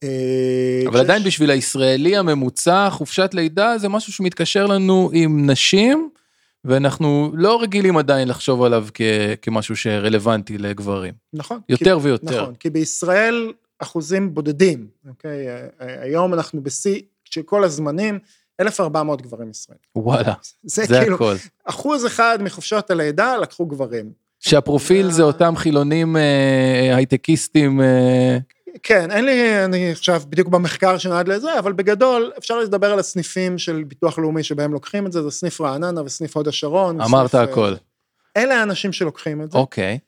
אה, 0.03 0.83
אבל 0.89 1.01
עדיין 1.01 1.23
בשביל 1.23 1.51
הישראלי 1.51 2.17
הממוצע, 2.17 2.89
חופשת 2.91 3.31
לידה 3.35 3.79
זה 3.79 3.89
משהו 3.89 4.13
שמתקשר 4.13 4.67
לנו 4.67 5.11
עם 5.13 5.51
נשים, 5.51 6.11
ואנחנו 6.65 7.33
לא 7.35 7.63
רגילים 7.63 7.97
עדיין 7.97 8.29
לחשוב 8.29 8.63
עליו 8.63 8.87
כ, 8.95 9.01
כמשהו 9.43 9.77
שרלוונטי 9.77 10.59
לגברים. 10.59 11.15
נכון. 11.33 11.61
יותר 11.69 11.99
כי, 12.01 12.07
ויותר. 12.07 12.43
נכון, 12.43 12.55
כי 12.55 12.71
בישראל 12.71 13.53
אחוזים 13.79 14.35
בודדים, 14.35 14.87
אוקיי? 15.09 15.49
אה, 15.49 15.67
אה, 15.81 16.03
היום 16.03 16.35
אנחנו 16.35 16.63
בשיא 16.63 17.01
של 17.25 17.43
כל 17.43 17.65
הזמנים, 17.65 18.19
1,400 18.61 19.23
גברים 19.23 19.51
ישראלים. 19.51 19.83
וואלה, 19.97 20.35
זה, 20.63 20.85
זה 20.85 21.01
כאילו, 21.01 21.15
הכל. 21.15 21.35
אחוז 21.65 22.07
אחד 22.07 22.39
מחופשות 22.43 22.91
הלידה 22.91 23.37
לקחו 23.37 23.67
גברים. 23.67 24.13
שהפרופיל 24.41 25.11
זה 25.11 25.23
אותם 25.23 25.57
חילונים 25.57 26.17
אה, 26.17 26.97
הייטקיסטים. 26.97 27.81
אה, 27.81 28.39
כן, 28.83 29.11
אין 29.11 29.25
לי, 29.25 29.65
אני 29.65 29.93
עכשיו 29.93 30.23
בדיוק 30.29 30.49
במחקר 30.49 30.99
שנועד 30.99 31.29
לזה, 31.29 31.59
אבל 31.59 31.73
בגדול 31.73 32.33
אפשר 32.39 32.59
לדבר 32.59 32.93
על 32.93 32.99
הסניפים 32.99 33.59
של 33.59 33.85
ביטוח 33.89 34.19
לאומי 34.19 34.43
שבהם 34.43 34.73
לוקחים 34.73 35.07
את 35.07 35.13
זה, 35.13 35.23
זה 35.23 35.31
סניף 35.31 35.61
רעננה 35.61 36.03
וסניף 36.03 36.37
הוד 36.37 36.49
השרון. 36.49 37.01
אמרת 37.01 37.31
סניף, 37.31 37.49
הכל. 37.49 37.75
אלה 38.37 38.61
האנשים 38.61 38.93
שלוקחים 38.93 39.43
את 39.43 39.51
זה, 39.51 39.59
אוקיי. 39.59 39.99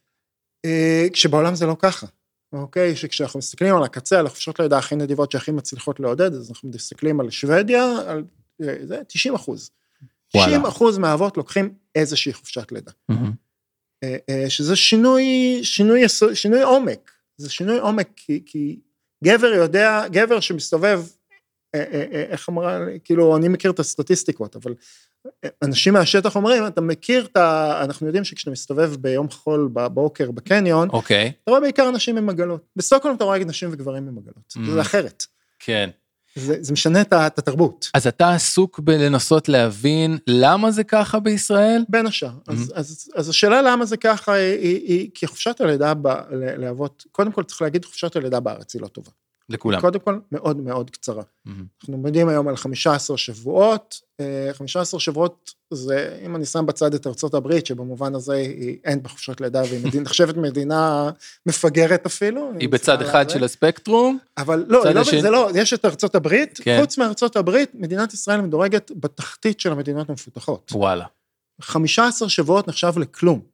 אה, 0.64 1.07
כשבעולם 1.12 1.54
זה 1.54 1.66
לא 1.66 1.76
ככה. 1.78 2.07
אוקיי, 2.55 2.97
שכשאנחנו 2.97 3.38
מסתכלים 3.38 3.77
על 3.77 3.83
הקצה, 3.83 4.19
על 4.19 4.27
החופשות 4.27 4.61
לידה 4.61 4.79
הכי 4.79 4.97
נדיבות 4.97 5.33
שהכי 5.33 5.51
מצליחות 5.51 6.01
לעודד, 6.01 6.35
אז 6.35 6.51
אנחנו 6.51 6.71
מסתכלים 6.75 7.21
על 7.21 7.31
שוודיה, 7.31 7.85
על 8.07 8.25
אה, 8.62 8.77
זה 8.83 9.03
90 9.09 9.35
אחוז. 9.35 9.71
וואלה. 10.35 10.49
90 10.49 10.67
אחוז 10.67 10.99
מהאבות 10.99 11.37
לוקחים 11.37 11.75
איזושהי 11.95 12.33
חופשת 12.33 12.73
לידה. 12.73 12.93
אה, 14.05 14.17
אה, 14.29 14.51
שזה 14.51 14.77
שינוי, 14.77 15.61
שינוי, 15.62 16.03
שינוי 16.35 16.62
עומק. 16.62 17.11
זה 17.37 17.51
שינוי 17.51 17.79
עומק, 17.79 18.09
כי, 18.17 18.43
כי 18.47 18.81
גבר 19.25 19.47
יודע, 19.47 20.09
גבר 20.09 20.40
שמסתובב, 20.40 21.03
איך 21.75 22.49
אמרה, 22.49 22.79
כאילו, 23.05 23.37
אני 23.37 23.49
מכיר 23.49 23.71
את 23.71 23.79
הסטטיסטיקות, 23.79 24.57
אבל 24.57 24.75
אנשים 25.62 25.92
מהשטח 25.92 26.37
אומרים, 26.37 26.66
אתה 26.66 26.80
מכיר 26.80 27.24
את 27.24 27.37
ה... 27.37 27.80
אנחנו 27.84 28.06
יודעים 28.06 28.24
שכשאתה 28.24 28.50
מסתובב 28.50 28.94
ביום 29.00 29.30
חול 29.30 29.70
בבוקר 29.72 30.30
בקניון, 30.30 30.88
אוקיי. 30.88 31.32
אתה 31.42 31.50
רואה 31.50 31.60
בעיקר 31.60 31.90
נשים 31.90 32.16
עם 32.16 32.28
עגלות. 32.28 32.60
בסטוקהולם 32.76 33.16
אתה 33.16 33.24
רואה 33.24 33.38
נשים 33.38 33.68
וגברים 33.72 34.08
עם 34.08 34.18
עגלות. 34.18 34.54
Mm. 34.56 34.74
זה 34.74 34.80
אחרת. 34.80 35.24
כן. 35.58 35.90
זה, 36.34 36.56
זה 36.60 36.72
משנה 36.72 37.00
את, 37.00 37.12
את 37.12 37.38
התרבות. 37.38 37.90
אז 37.94 38.06
אתה 38.06 38.34
עסוק 38.34 38.80
בלנסות 38.80 39.48
להבין 39.48 40.18
למה 40.26 40.70
זה 40.70 40.84
ככה 40.84 41.20
בישראל? 41.20 41.84
בין 41.88 42.06
השאר. 42.06 42.28
Mm-hmm. 42.28 42.52
אז, 42.52 42.72
אז, 42.74 43.08
אז 43.14 43.28
השאלה 43.28 43.62
למה 43.62 43.84
זה 43.84 43.96
ככה 43.96 44.32
היא, 44.32 44.58
היא, 44.58 44.80
היא 44.87 45.10
כי 45.14 45.26
חופשת 45.26 45.60
הלידה 45.60 45.94
ב, 45.94 46.08
לאבות, 46.58 47.04
קודם 47.12 47.32
כל 47.32 47.42
צריך 47.42 47.62
להגיד, 47.62 47.84
חופשת 47.84 48.16
הלידה 48.16 48.40
בארץ 48.40 48.74
היא 48.74 48.82
לא 48.82 48.87
טובה. 48.87 49.10
לכולם. 49.48 49.80
קודם 49.80 50.00
כל, 50.00 50.18
מאוד 50.33 50.57
מאוד 50.57 50.90
קצרה. 50.90 51.22
מהמם. 51.44 51.64
אנחנו 51.80 51.94
עומדים 51.94 52.28
היום 52.28 52.48
על 52.48 52.57
15 52.57 53.18
שבועות, 53.18 54.00
אה, 54.20 54.50
15 54.52 55.00
שבועות 55.00 55.50
זה, 55.74 56.18
אם 56.26 56.37
אני 56.37 56.44
שם 56.44 56.66
בצד 56.66 56.94
את 56.94 57.07
הברית, 57.35 57.66
שבמובן 57.66 58.14
הזה 58.14 58.33
היא 58.35 58.76
אין 58.85 59.02
בה 59.02 59.09
חופשת 59.09 59.40
לידה, 59.40 59.62
והיא 59.62 60.00
נחשבת 60.02 60.37
מדינה 60.37 61.11
מפגרת 61.46 62.07
אפילו. 62.07 62.50
היא 62.59 62.68
בצד 62.68 63.02
אחד 63.02 63.30
של 63.30 63.44
הספקטרום, 63.44 64.18
אבל 64.38 64.64
לא, 64.68 64.85
לא, 64.94 65.00
השני- 65.00 65.22
זה 65.22 65.30
לא, 65.30 65.50
יש 65.54 65.72
את 65.74 65.85
הברית, 66.14 66.61
כן. 66.62 66.78
חוץ 66.80 66.98
הברית, 67.37 67.70
מדינת 67.74 68.14
ישראל 68.14 68.40
מדורגת 68.40 68.90
בתחתית 68.96 69.61
של 69.61 69.72
המדינות 69.72 70.11
המפותחות. 70.11 70.70
וואלה. 70.74 71.04
15 71.61 72.28
שבועות 72.28 72.68
נחשב 72.68 72.92
לכלום. 72.98 73.54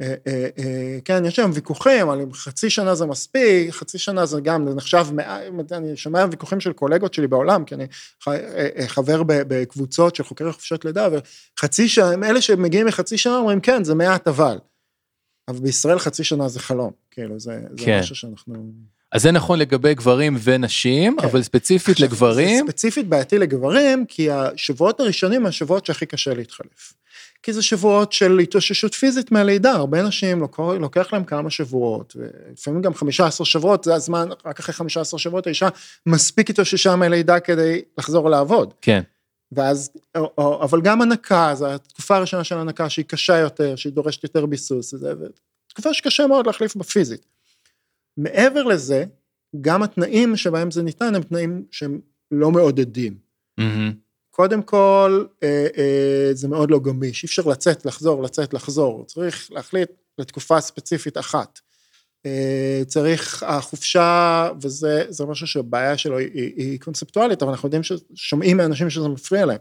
אה, 0.00 0.14
אה, 0.26 0.48
אה, 0.58 0.98
כן, 1.04 1.24
יש 1.24 1.38
היום 1.38 1.50
ויכוחים, 1.54 2.10
על 2.10 2.20
אם 2.20 2.32
חצי 2.32 2.70
שנה 2.70 2.94
זה 2.94 3.06
מספיק, 3.06 3.70
חצי 3.70 3.98
שנה 3.98 4.26
זה 4.26 4.40
גם, 4.40 4.68
נחשב, 4.68 5.06
אני 5.72 5.96
שומע 5.96 6.26
ויכוחים 6.30 6.60
של 6.60 6.72
קולגות 6.72 7.14
שלי 7.14 7.26
בעולם, 7.26 7.64
כי 7.64 7.74
אני 7.74 7.86
חבר 8.86 9.22
בקבוצות 9.26 10.16
של 10.16 10.24
חוקרי 10.24 10.52
חופשת 10.52 10.84
לידה, 10.84 11.08
וחצי 11.12 11.88
שנה, 11.88 12.30
אלה 12.30 12.40
שמגיעים 12.40 12.86
מחצי 12.86 13.18
שנה 13.18 13.36
אומרים, 13.36 13.60
כן, 13.60 13.84
זה 13.84 13.94
מעט 13.94 14.28
אבל. 14.28 14.58
אבל 15.48 15.58
בישראל 15.58 15.98
חצי 15.98 16.24
שנה 16.24 16.48
זה 16.48 16.60
חלום, 16.60 16.90
כאילו, 17.10 17.40
זה, 17.40 17.60
זה 17.70 17.84
כן. 17.84 17.98
משהו 17.98 18.14
שאנחנו... 18.14 18.72
אז 19.12 19.22
זה 19.22 19.30
נכון 19.30 19.58
לגבי 19.58 19.94
גברים 19.94 20.36
ונשים, 20.42 21.16
כן. 21.20 21.26
אבל 21.26 21.42
ספציפית 21.42 21.94
עכשיו, 21.94 22.06
לגברים, 22.06 22.66
זה 22.66 22.72
ספציפית 22.72 23.08
בעייתי 23.08 23.38
לגברים, 23.38 24.06
כי 24.06 24.30
השבועות 24.30 25.00
הראשונים 25.00 25.40
הם 25.40 25.46
השבועות 25.46 25.86
שהכי 25.86 26.06
קשה 26.06 26.34
להתחלף. 26.34 26.92
כי 27.42 27.52
זה 27.52 27.62
שבועות 27.62 28.12
של 28.12 28.38
התאוששות 28.38 28.94
פיזית 28.94 29.32
מהלידה, 29.32 29.72
הרבה 29.72 30.00
אנשים 30.00 30.40
לוקח, 30.40 30.62
לוקח 30.80 31.12
להם 31.12 31.24
כמה 31.24 31.50
שבועות, 31.50 32.16
ולפעמים 32.16 32.82
גם 32.82 32.94
15 32.94 33.46
שבועות, 33.46 33.84
זה 33.84 33.94
הזמן, 33.94 34.28
רק 34.44 34.58
אחרי 34.58 34.74
15 34.74 35.20
שבועות 35.20 35.46
האישה 35.46 35.68
מספיק 36.06 36.50
התאוששה 36.50 36.96
מהלידה 36.96 37.40
כדי 37.40 37.82
לחזור 37.98 38.30
לעבוד. 38.30 38.74
כן. 38.80 39.02
ואז, 39.52 39.90
או, 40.16 40.32
או, 40.38 40.64
אבל 40.64 40.80
גם 40.80 41.02
הנקה, 41.02 41.52
זו 41.54 41.66
התקופה 41.66 42.16
הראשונה 42.16 42.44
של 42.44 42.58
הנקה 42.58 42.88
שהיא 42.88 43.04
קשה 43.04 43.36
יותר, 43.36 43.76
שהיא 43.76 43.92
דורשת 43.92 44.24
יותר 44.24 44.46
ביסוס, 44.46 44.94
וזה, 44.94 45.12
תקופה 45.68 45.94
שקשה 45.94 46.26
מאוד 46.26 46.46
להחליף 46.46 46.76
בה 46.76 46.84
פיזית. 46.84 47.26
מעבר 48.22 48.62
לזה, 48.62 49.04
גם 49.60 49.82
התנאים 49.82 50.36
שבהם 50.36 50.70
זה 50.70 50.82
ניתן 50.82 51.14
הם 51.14 51.22
תנאים 51.22 51.64
שהם 51.70 52.00
לא 52.30 52.50
מעודדים. 52.50 53.14
מהמם. 53.58 53.92
קודם 54.30 54.62
כל, 54.62 55.24
אה, 55.42 55.66
אה, 55.78 56.30
זה 56.32 56.48
מאוד 56.48 56.70
לא 56.70 56.78
גמיש, 56.78 57.22
אי 57.22 57.26
אפשר 57.26 57.42
לצאת, 57.42 57.86
לחזור, 57.86 58.22
לצאת, 58.22 58.54
לחזור, 58.54 59.04
צריך 59.06 59.52
להחליט 59.52 59.90
לתקופה 60.18 60.60
ספציפית 60.60 61.18
אחת. 61.18 61.60
אה, 62.26 62.82
צריך, 62.86 63.42
החופשה, 63.42 64.50
וזה 64.62 65.04
זה 65.08 65.26
משהו 65.26 65.46
שהבעיה 65.46 65.98
שלו 65.98 66.18
היא, 66.18 66.30
היא, 66.34 66.52
היא 66.56 66.80
קונספטואלית, 66.80 67.42
אבל 67.42 67.50
אנחנו 67.50 67.66
יודעים 67.66 67.82
ששומעים 67.82 68.56
מאנשים 68.56 68.90
שזה 68.90 69.08
מפריע 69.08 69.46
להם. 69.46 69.58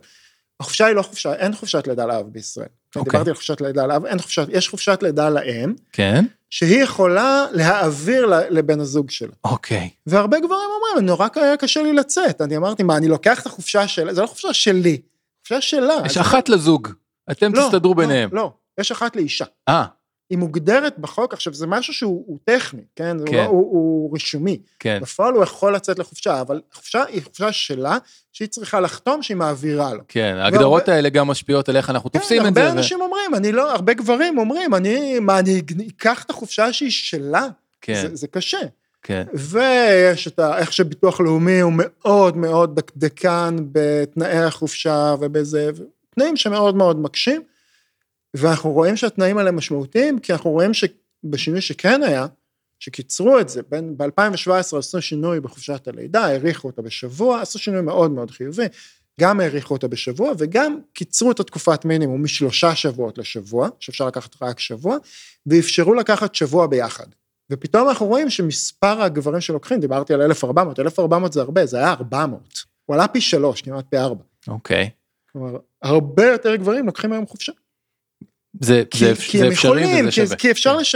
החופשה 0.59 0.85
היא 0.85 0.95
לא 0.95 1.01
חופשה, 1.01 1.35
אין 1.35 1.55
חופשת 1.55 1.87
לידה 1.87 2.05
לאב 2.05 2.27
בישראל. 2.27 2.67
Okay. 2.95 2.99
אוקיי. 2.99 3.11
דיברתי 3.11 3.29
על 3.29 3.35
חופשת 3.35 3.61
לידה 3.61 3.85
לאב, 3.85 4.05
אין 4.05 4.19
חופשת, 4.19 4.47
יש 4.49 4.69
חופשת 4.69 4.99
לידה 5.03 5.29
לאם, 5.29 5.73
כן. 5.91 6.25
שהיא 6.49 6.83
יכולה 6.83 7.45
להעביר 7.51 8.25
לבן 8.49 8.79
הזוג 8.79 9.11
שלה. 9.11 9.33
אוקיי. 9.43 9.89
והרבה 10.07 10.39
גברים 10.39 10.69
אומרים, 10.75 11.05
נורא 11.05 11.27
היה 11.35 11.57
קשה 11.57 11.83
לי 11.83 11.93
לצאת. 11.93 12.41
אני 12.41 12.57
אמרתי, 12.57 12.83
מה, 12.83 12.97
אני 12.97 13.07
לוקח 13.07 13.41
את 13.41 13.45
החופשה 13.45 13.87
שלה, 13.87 14.13
זה 14.13 14.21
לא 14.21 14.27
חופשה 14.27 14.53
שלי, 14.53 15.01
חופשה 15.41 15.61
שלה. 15.61 15.95
יש 16.05 16.17
אחת 16.17 16.49
לזוג, 16.49 16.87
אתם 17.31 17.53
לא, 17.55 17.61
תסתדרו 17.65 17.93
לא, 17.93 17.97
ביניהם. 17.97 18.29
לא, 18.33 18.51
יש 18.79 18.91
אחת 18.91 19.15
לאישה. 19.15 19.45
אה, 19.69 19.85
היא 20.29 20.37
מוגדרת 20.37 20.99
בחוק, 20.99 21.33
עכשיו 21.33 21.53
זה 21.53 21.67
משהו 21.67 21.93
שהוא 21.93 22.23
הוא 22.27 22.37
טכני, 22.43 22.81
כן? 22.95 23.17
הוא, 23.19 23.27
כן. 23.27 23.35
לא, 23.37 23.43
הוא, 23.45 23.61
הוא 23.71 24.13
רישומי. 24.13 24.59
כן. 24.79 24.99
בפועל 25.01 25.33
הוא 25.33 25.43
יכול 25.43 25.75
לצאת 25.75 25.99
לחופשה, 25.99 26.41
אבל 26.41 26.61
חופשה 26.73 27.03
היא 27.07 27.23
חופשה 27.23 27.51
שלה, 27.51 27.97
שהיא 28.33 28.47
צריכה 28.47 28.79
לחתום 28.79 29.23
שהיא 29.23 29.37
מעבירה 29.37 29.93
לו. 29.93 30.01
כן, 30.07 30.35
ההגדרות 30.39 30.89
האלה 30.89 31.09
גם 31.09 31.27
משפיעות 31.27 31.69
על 31.69 31.77
איך 31.77 31.89
אנחנו 31.89 32.09
תופסים 32.09 32.41
כן, 32.41 32.47
את 32.47 32.53
זה. 32.53 32.61
הרבה 32.61 32.73
ו- 32.73 32.77
אנשים 32.77 33.01
אומרים, 33.01 33.35
אני 33.35 33.51
לא, 33.51 33.71
הרבה 33.71 33.93
גברים 33.93 34.37
אומרים, 34.37 34.75
אני, 34.75 35.19
מה, 35.19 35.39
אני 35.39 35.61
אקח 35.97 36.23
את 36.23 36.29
החופשה 36.29 36.73
שהיא 36.73 36.91
שלה? 36.91 37.47
כן, 37.81 38.01
זה, 38.01 38.15
זה 38.15 38.27
קשה. 38.27 38.59
כן. 39.03 39.23
ויש 39.33 40.27
את 40.27 40.39
ה, 40.39 40.57
איך 40.57 40.73
שביטוח 40.73 41.19
לאומי 41.21 41.59
הוא 41.59 41.73
מאוד 41.75 42.37
מאוד 42.37 42.75
דקדקן 42.75 43.55
בתנאי 43.71 44.37
החופשה 44.37 45.15
ובזה, 45.19 45.69
תנאים 46.15 46.35
שמאוד 46.35 46.75
מאוד 46.75 47.01
מקשים, 47.01 47.41
ואנחנו 48.33 48.71
רואים 48.71 48.95
שהתנאים 48.97 49.37
האלה 49.37 49.51
משמעותיים, 49.51 50.19
כי 50.19 50.33
אנחנו 50.33 50.49
רואים 50.49 50.71
שבשינוי 50.73 51.61
שכן 51.61 52.03
היה, 52.03 52.25
שקיצרו 52.79 53.39
את 53.39 53.49
זה, 53.49 53.61
בין, 53.69 53.97
ב-2017 53.97 54.77
עשו 54.77 55.01
שינוי 55.01 55.39
בחופשת 55.39 55.87
הלידה, 55.87 56.25
האריכו 56.25 56.67
אותה 56.67 56.81
בשבוע, 56.81 57.41
עשו 57.41 57.59
שינוי 57.59 57.81
מאוד 57.81 58.11
מאוד 58.11 58.31
חיובי, 58.31 58.65
גם 59.19 59.39
האריכו 59.39 59.73
אותה 59.73 59.87
בשבוע, 59.87 60.31
וגם 60.37 60.79
קיצרו 60.93 61.31
את 61.31 61.39
התקופת 61.39 61.85
מינימום 61.85 62.23
משלושה 62.23 62.75
שבועות 62.75 63.17
לשבוע, 63.17 63.69
שאפשר 63.79 64.07
לקחת 64.07 64.35
רק 64.41 64.59
שבוע, 64.59 64.97
ואפשרו 65.45 65.93
לקחת 65.93 66.35
שבוע 66.35 66.67
ביחד. 66.67 67.05
ופתאום 67.51 67.89
אנחנו 67.89 68.05
רואים 68.05 68.29
שמספר 68.29 69.01
הגברים 69.01 69.41
שלוקחים, 69.41 69.79
דיברתי 69.79 70.13
על 70.13 70.21
1,400, 70.21 70.79
1,400 70.79 71.33
זה 71.33 71.41
הרבה, 71.41 71.65
זה 71.65 71.77
היה 71.77 71.91
400. 71.91 72.41
הוא 72.85 72.95
עלה 72.95 73.07
פי 73.07 73.21
שלוש, 73.21 73.61
כמעט 73.61 73.85
פי 73.89 73.97
ארבע. 73.97 74.23
אוקיי. 74.47 74.89
כלומר, 75.31 75.57
הרבה 75.81 76.25
יותר 76.27 76.55
גברים 76.55 76.85
לוקחים 76.85 77.13
היום 77.13 77.25
חופשה. 77.25 77.51
זה 78.59 78.83
כי, 78.91 78.97
זה- 79.05 79.13
כי 79.21 79.37
זה 79.37 79.45
הם 79.45 79.51
אפשרי 79.51 79.81
יכולים, 79.81 80.05
וזה 80.07 80.11
כי, 80.11 80.25
שווה. 80.25 80.35
כי 80.35 80.51
אפשר 80.51 80.73
כן. 80.75 80.79
לש... 80.81 80.95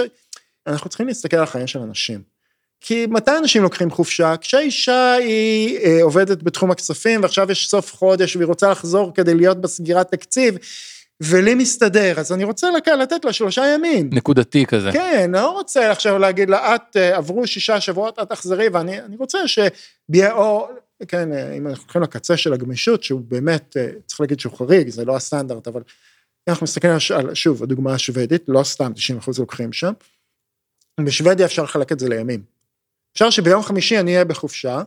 אנחנו 0.68 0.90
צריכים 0.90 1.08
להסתכל 1.08 1.38
על 1.38 1.44
החיים 1.44 1.68
של 1.68 1.80
אנשים. 1.80 2.22
כי 2.82 3.06
מתי 3.10 3.32
אנשים 3.38 3.64
לוקחים 3.64 3.92
חופשה? 3.92 4.36
כשהאישה 4.42 5.14
היא 5.14 5.78
אה, 5.80 6.04
עובדת 6.04 6.44
בתחום 6.44 6.72
הכספים, 6.72 7.22
ועכשיו 7.22 7.52
יש 7.52 7.70
סוף 7.70 7.94
חודש 7.94 8.36
והיא 8.36 8.46
רוצה 8.48 8.72
לחזור 8.72 9.12
כדי 9.16 9.34
להיות 9.34 9.62
בסגירת 9.62 10.12
תקציב, 10.12 10.56
ולי 11.22 11.56
מסתדר, 11.56 12.20
אז 12.20 12.32
אני 12.32 12.44
רוצה 12.44 12.68
לק- 12.72 12.88
לתת 12.88 13.26
לה 13.26 13.34
שלושה 13.34 13.66
ימים. 13.76 14.10
נקודתי 14.14 14.66
כזה. 14.66 14.92
כן, 14.92 15.22
אני 15.24 15.32
לא 15.34 15.50
רוצה 15.52 15.92
עכשיו 15.92 16.18
להגיד 16.20 16.50
לה, 16.50 16.76
את 16.76 16.98
אה, 16.98 17.18
עברו 17.18 17.48
שישה 17.48 17.82
שבועות, 17.82 18.20
את 18.20 18.30
תחזרי, 18.30 18.68
ואני 18.70 19.02
אני 19.02 19.16
רוצה 19.16 19.38
שביהיה, 19.48 20.34
או, 20.34 20.68
כן, 21.08 21.34
אה, 21.34 21.54
אם 21.54 21.68
אנחנו 21.68 21.84
הולכים 21.84 22.02
לקצה 22.02 22.38
של 22.38 22.54
הגמישות, 22.54 23.04
שהוא 23.04 23.22
באמת, 23.28 23.78
אה, 23.80 23.88
צריך 24.06 24.22
להגיד 24.22 24.40
שהוא 24.40 24.58
חריג, 24.58 24.90
זה 24.90 25.06
לא 25.06 25.16
הסטנדרט, 25.16 25.68
אבל 25.68 25.82
אנחנו 26.50 26.64
מסתכלים 26.64 26.94
על, 27.16 27.34
שוב, 27.36 27.64
הדוגמה 27.64 27.94
השוודית, 27.94 28.42
לא 28.48 28.64
סתם 28.64 28.92
90 28.96 29.18
אחוז 29.20 29.40
לוקחים 29.40 29.74
שם, 29.74 29.94
בשוודיה 31.00 31.46
אפשר 31.46 31.64
לחלק 31.64 31.92
את 31.92 32.00
זה 32.00 32.10
לימים. 32.10 32.44
אפשר 33.14 33.30
שביום 33.30 33.64
חמישי 33.64 34.00
אני 34.00 34.12
אהיה 34.14 34.26
בחופשה, 34.26 34.82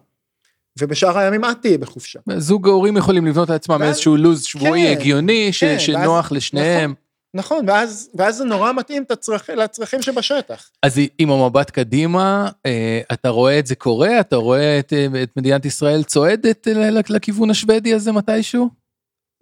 ובשאר 0.78 1.18
הימים 1.18 1.44
את 1.44 1.56
תהיי 1.62 1.78
בחופשה. 1.78 2.20
זוג 2.36 2.68
ההורים 2.68 2.96
יכולים 2.96 3.26
לבנות 3.26 3.48
לעצמם 3.50 3.76
ואז- 3.80 3.88
איזשהו 3.88 4.16
לוז 4.16 4.42
שבועי 4.44 4.94
כן, 4.94 5.00
הגיוני, 5.00 5.52
ש- 5.52 5.64
כן, 5.64 5.78
שנוח 5.78 6.24
ואז- 6.24 6.32
לשניהם. 6.32 6.94
נכון, 7.34 7.68
ואז, 7.68 8.10
ואז 8.14 8.36
זה 8.36 8.44
נורא 8.44 8.72
מתאים 8.72 9.02
את 9.02 9.10
הצרכ, 9.10 9.50
לצרכים 9.50 10.02
שבשטח. 10.02 10.70
אז 10.82 11.00
עם 11.18 11.30
המבט 11.30 11.70
קדימה, 11.70 12.48
אה, 12.66 13.00
אתה 13.12 13.28
רואה 13.28 13.58
את 13.58 13.66
זה 13.66 13.74
קורה? 13.74 14.20
אתה 14.20 14.36
רואה 14.36 14.78
את, 14.78 14.92
אה, 14.92 15.22
את 15.22 15.30
מדינת 15.36 15.64
ישראל 15.64 16.02
צועדת 16.02 16.68
לכיוון 17.08 17.50
השוודי 17.50 17.94
הזה 17.94 18.12
מתישהו? 18.12 18.85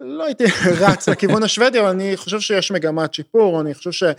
לא 0.01 0.25
הייתי 0.25 0.43
רץ 0.81 1.09
לכיוון 1.09 1.43
השוודי, 1.43 1.79
אבל 1.79 1.89
אני 1.89 2.17
חושב 2.17 2.39
שיש 2.39 2.71
מגמת 2.71 3.13
שיפור, 3.13 3.61
אני 3.61 3.73
חושב 3.73 4.11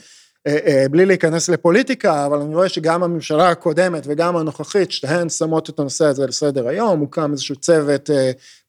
בלי 0.90 1.06
להיכנס 1.06 1.48
לפוליטיקה, 1.48 2.26
אבל 2.26 2.38
אני 2.38 2.54
רואה 2.54 2.68
שגם 2.68 3.02
הממשלה 3.02 3.48
הקודמת 3.48 4.02
וגם 4.06 4.36
הנוכחית, 4.36 4.92
שתיהן 4.92 5.28
שמות 5.28 5.70
את 5.70 5.78
הנושא 5.78 6.04
הזה 6.04 6.24
על 6.24 6.30
סדר 6.30 6.68
היום, 6.68 7.00
הוקם 7.00 7.32
איזשהו 7.32 7.56
צוות 7.56 8.10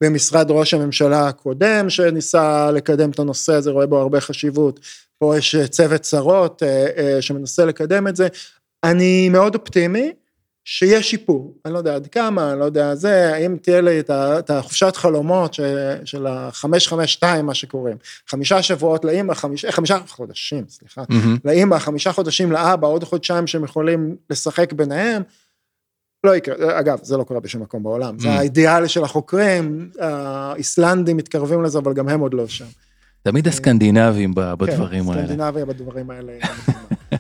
במשרד 0.02 0.52
ראש 0.52 0.74
הממשלה 0.74 1.28
הקודם, 1.28 1.90
שניסה 1.90 2.72
לקדם 2.72 3.10
את 3.10 3.20
הנושא 3.20 3.54
הזה, 3.54 3.72
רואה 3.72 3.86
בו 3.86 3.98
הרבה 3.98 4.22
חשיבות. 4.22 4.80
פה 5.20 5.38
יש 5.38 5.56
צוות 5.70 6.06
שרות 6.06 6.64
שמנסה 7.22 7.66
לקדם 7.66 8.08
את 8.08 8.16
זה. 8.16 8.28
אני 8.84 9.30
מאוד 9.30 9.56
אופטימי. 9.56 10.12
שיש 10.70 11.10
שיפור, 11.10 11.54
אני 11.66 11.74
לא 11.74 11.78
יודע 11.78 11.96
עד 11.96 12.08
כמה, 12.08 12.52
אני 12.52 12.60
לא 12.60 12.66
יודע 12.66 12.96
זה, 12.96 13.34
האם 13.34 13.58
תהיה 13.62 13.82
לי 13.82 14.00
את 14.10 14.50
החופשת 14.50 14.96
חלומות 14.96 15.54
של 16.06 16.28
החמש 16.28 16.88
חמש 16.88 17.14
שתיים, 17.14 17.46
מה 17.46 17.54
שקוראים, 17.54 17.98
חמישה 18.28 18.62
שבועות 18.62 19.06
לאמא, 19.06 19.34
חמיש, 19.34 19.66
חמישה 19.66 19.98
חודשים, 20.08 20.64
סליחה, 20.70 21.04
mm-hmm. 21.04 21.40
לאמא, 21.46 21.80
חמישה 21.80 22.12
חודשים 22.12 22.52
לאבא, 22.52 22.88
עוד 22.88 23.04
חודשיים 23.04 23.48
שהם 23.48 23.64
יכולים 23.64 24.16
לשחק 24.30 24.74
ביניהם, 24.74 25.22
לא 26.24 26.36
יקרה, 26.36 26.80
אגב, 26.80 27.00
זה 27.04 27.18
לא 27.18 27.24
קורה 27.24 27.40
בשום 27.40 27.62
מקום 27.62 27.84
בעולם, 27.84 28.16
mm-hmm. 28.16 28.22
זה 28.22 28.30
האידיאל 28.30 28.88
של 28.88 29.04
החוקרים, 29.04 29.90
האיסלנדים 30.00 31.18
מתקרבים 31.18 31.64
לזה, 31.64 31.80
אבל 31.80 31.94
גם 31.94 32.10
הם 32.10 32.20
עוד 32.20 32.34
לא 32.34 32.48
שם. 32.48 32.66
תמיד 33.24 33.48
הסקנדינבים 33.48 34.34
בדברים 34.36 35.04
כן, 35.04 35.10
האלה. 35.10 35.22
כן, 35.22 35.28
סקנדינביה 35.28 35.66
בדברים 35.66 36.10
האלה. 36.10 36.34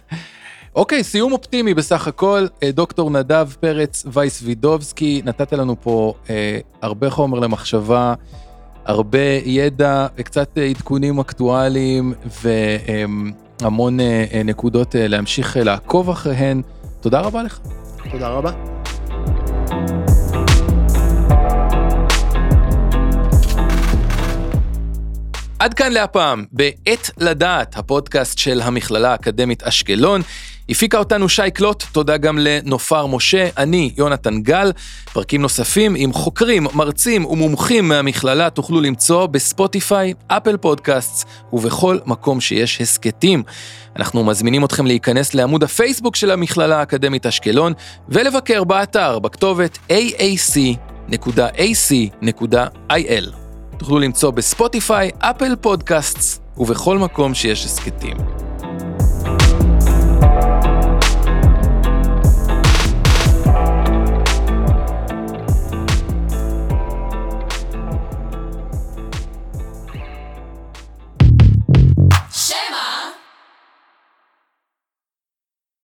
אוקיי, 0.77 1.03
סיום 1.03 1.31
אופטימי 1.33 1.73
בסך 1.73 2.07
הכל. 2.07 2.45
אה, 2.63 2.71
דוקטור 2.71 3.11
נדב 3.11 3.47
פרץ 3.59 4.05
וייס 4.13 4.41
וידובסקי, 4.43 5.21
נתת 5.25 5.53
לנו 5.53 5.75
פה 5.81 6.13
אה, 6.29 6.59
הרבה 6.81 7.09
חומר 7.09 7.39
למחשבה, 7.39 8.13
הרבה 8.85 9.19
ידע, 9.45 10.07
וקצת 10.17 10.57
עדכונים 10.57 11.19
אקטואליים 11.19 12.13
והמון 12.43 13.99
אה, 13.99 14.25
אה, 14.33 14.43
נקודות 14.43 14.95
אה, 14.95 15.07
להמשיך 15.07 15.57
אה, 15.57 15.63
לעקוב 15.63 16.09
אחריהן. 16.09 16.61
תודה 16.99 17.19
רבה 17.19 17.43
לך. 17.43 17.59
תודה 18.11 18.27
רבה. 18.27 18.51
עד 25.59 25.73
כאן 25.73 25.91
להפעם, 25.91 26.45
בעת 26.51 27.09
לדעת, 27.17 27.77
הפודקאסט 27.77 28.37
של 28.37 28.61
המכללה 28.61 29.11
האקדמית 29.11 29.63
אשקלון. 29.63 30.21
הפיקה 30.69 30.97
אותנו 30.97 31.29
שי 31.29 31.51
קלוט, 31.53 31.83
תודה 31.91 32.17
גם 32.17 32.37
לנופר 32.39 33.05
משה, 33.05 33.49
אני 33.57 33.91
יונתן 33.97 34.41
גל. 34.41 34.71
פרקים 35.13 35.41
נוספים 35.41 35.95
עם 35.97 36.13
חוקרים, 36.13 36.67
מרצים 36.73 37.25
ומומחים 37.25 37.87
מהמכללה 37.87 38.49
תוכלו 38.49 38.81
למצוא 38.81 39.25
בספוטיפיי, 39.25 40.13
אפל 40.27 40.57
פודקאסטס 40.57 41.25
ובכל 41.53 41.97
מקום 42.05 42.41
שיש 42.41 42.81
הסכתים. 42.81 43.43
אנחנו 43.95 44.23
מזמינים 44.23 44.65
אתכם 44.65 44.85
להיכנס 44.85 45.33
לעמוד 45.33 45.63
הפייסבוק 45.63 46.15
של 46.15 46.31
המכללה 46.31 46.79
האקדמית 46.79 47.25
אשקלון 47.25 47.73
ולבקר 48.09 48.63
באתר 48.63 49.19
בכתובת 49.19 49.77
aac.ac.il. 49.89 50.67
תוכלו 53.77 53.99
למצוא 53.99 54.31
בספוטיפיי, 54.31 55.11
אפל 55.19 55.55
פודקאסטס 55.55 56.39
ובכל 56.57 56.97
מקום 56.97 57.33
שיש 57.33 57.65
הסכתים. 57.65 58.46